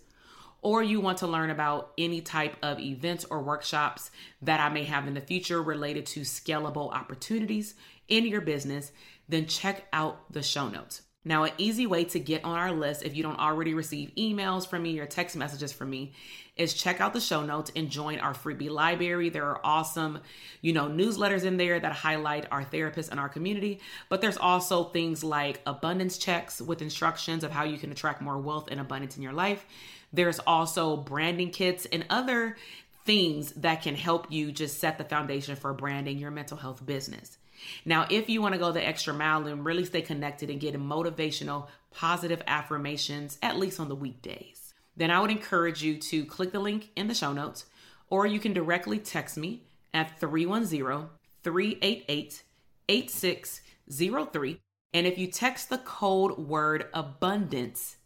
or 0.61 0.81
you 0.81 0.99
want 1.01 1.19
to 1.19 1.27
learn 1.27 1.49
about 1.49 1.91
any 1.97 2.21
type 2.21 2.55
of 2.63 2.79
events 2.79 3.25
or 3.25 3.41
workshops 3.41 4.09
that 4.41 4.61
I 4.61 4.69
may 4.69 4.85
have 4.85 5.07
in 5.07 5.13
the 5.13 5.21
future 5.21 5.61
related 5.61 6.05
to 6.07 6.21
scalable 6.21 6.91
opportunities 6.93 7.75
in 8.07 8.25
your 8.25 8.41
business, 8.41 8.91
then 9.27 9.45
check 9.45 9.87
out 9.93 10.31
the 10.31 10.41
show 10.41 10.69
notes. 10.69 11.01
Now, 11.25 11.43
an 11.43 11.51
easy 11.57 11.87
way 11.87 12.03
to 12.05 12.19
get 12.19 12.43
on 12.43 12.57
our 12.57 12.71
list 12.71 13.03
if 13.03 13.15
you 13.15 13.23
don't 13.23 13.39
already 13.39 13.73
receive 13.73 14.11
emails 14.15 14.67
from 14.67 14.83
me 14.83 14.99
or 14.99 15.05
text 15.05 15.37
messages 15.37 15.71
from 15.71 15.89
me 15.89 16.11
is 16.57 16.73
check 16.73 16.99
out 17.01 17.13
the 17.13 17.21
show 17.21 17.43
notes 17.43 17.71
and 17.75 17.89
join 17.89 18.19
our 18.19 18.33
freebie 18.33 18.69
library. 18.69 19.29
There 19.29 19.45
are 19.45 19.61
awesome, 19.63 20.19
you 20.61 20.73
know, 20.73 20.87
newsletters 20.87 21.45
in 21.45 21.57
there 21.57 21.79
that 21.79 21.93
highlight 21.93 22.45
our 22.51 22.63
therapists 22.63 23.09
and 23.09 23.19
our 23.19 23.29
community, 23.29 23.79
but 24.09 24.21
there's 24.21 24.37
also 24.37 24.83
things 24.85 25.23
like 25.23 25.61
abundance 25.65 26.17
checks 26.17 26.61
with 26.61 26.81
instructions 26.81 27.43
of 27.43 27.51
how 27.51 27.63
you 27.63 27.77
can 27.77 27.91
attract 27.91 28.21
more 28.21 28.37
wealth 28.37 28.67
and 28.69 28.79
abundance 28.79 29.15
in 29.17 29.23
your 29.23 29.33
life. 29.33 29.65
There's 30.11 30.39
also 30.39 30.97
branding 30.97 31.49
kits 31.49 31.87
and 31.91 32.05
other 32.09 32.57
things 33.05 33.51
that 33.53 33.81
can 33.81 33.95
help 33.95 34.31
you 34.31 34.51
just 34.51 34.79
set 34.79 34.97
the 34.97 35.03
foundation 35.03 35.55
for 35.55 35.73
branding 35.73 36.19
your 36.19 36.31
mental 36.31 36.57
health 36.57 36.85
business. 36.85 37.37
Now, 37.85 38.07
if 38.09 38.29
you 38.29 38.41
want 38.41 38.53
to 38.53 38.59
go 38.59 38.71
the 38.71 38.85
extra 38.85 39.13
mile 39.13 39.47
and 39.47 39.65
really 39.65 39.85
stay 39.85 40.01
connected 40.01 40.49
and 40.49 40.59
get 40.59 40.75
motivational, 40.75 41.67
positive 41.91 42.41
affirmations, 42.47 43.37
at 43.41 43.57
least 43.57 43.79
on 43.79 43.89
the 43.89 43.95
weekdays, 43.95 44.73
then 44.95 45.11
I 45.11 45.19
would 45.19 45.31
encourage 45.31 45.83
you 45.83 45.97
to 45.97 46.25
click 46.25 46.51
the 46.51 46.59
link 46.59 46.89
in 46.95 47.07
the 47.07 47.15
show 47.15 47.33
notes, 47.33 47.65
or 48.09 48.27
you 48.27 48.39
can 48.39 48.53
directly 48.53 48.99
text 48.99 49.37
me 49.37 49.63
at 49.93 50.19
310 50.19 51.09
388 51.43 52.43
8603. 52.89 54.59
And 54.93 55.07
if 55.07 55.17
you 55.17 55.27
text 55.27 55.69
the 55.69 55.79
code 55.79 56.37
word 56.37 56.87
abundance, 56.93 57.97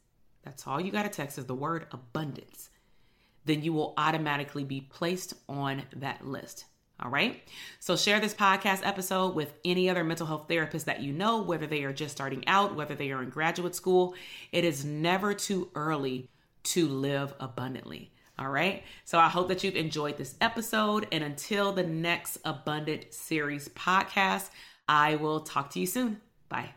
that's 0.43 0.65
all 0.65 0.79
you 0.79 0.91
got 0.91 1.03
to 1.03 1.09
text 1.09 1.37
is 1.37 1.45
the 1.45 1.55
word 1.55 1.87
abundance, 1.91 2.69
then 3.45 3.61
you 3.61 3.73
will 3.73 3.93
automatically 3.97 4.63
be 4.63 4.81
placed 4.81 5.33
on 5.49 5.83
that 5.95 6.25
list. 6.25 6.65
All 6.99 7.11
right. 7.11 7.43
So 7.79 7.95
share 7.95 8.19
this 8.19 8.33
podcast 8.33 8.85
episode 8.85 9.35
with 9.35 9.53
any 9.63 9.89
other 9.89 10.03
mental 10.03 10.25
health 10.25 10.45
therapist 10.47 10.87
that 10.87 11.01
you 11.01 11.13
know, 11.13 11.41
whether 11.41 11.67
they 11.67 11.83
are 11.83 11.93
just 11.93 12.15
starting 12.15 12.47
out, 12.47 12.75
whether 12.75 12.95
they 12.95 13.11
are 13.11 13.21
in 13.21 13.29
graduate 13.29 13.75
school. 13.75 14.15
It 14.51 14.63
is 14.63 14.83
never 14.83 15.33
too 15.33 15.69
early 15.75 16.29
to 16.63 16.87
live 16.87 17.33
abundantly. 17.39 18.11
All 18.39 18.49
right. 18.49 18.83
So 19.05 19.19
I 19.19 19.29
hope 19.29 19.47
that 19.47 19.63
you've 19.63 19.75
enjoyed 19.75 20.17
this 20.17 20.35
episode. 20.41 21.07
And 21.11 21.23
until 21.23 21.71
the 21.71 21.83
next 21.83 22.39
Abundant 22.45 23.13
Series 23.13 23.69
podcast, 23.69 24.49
I 24.87 25.15
will 25.15 25.41
talk 25.41 25.71
to 25.71 25.79
you 25.79 25.85
soon. 25.87 26.21
Bye. 26.49 26.76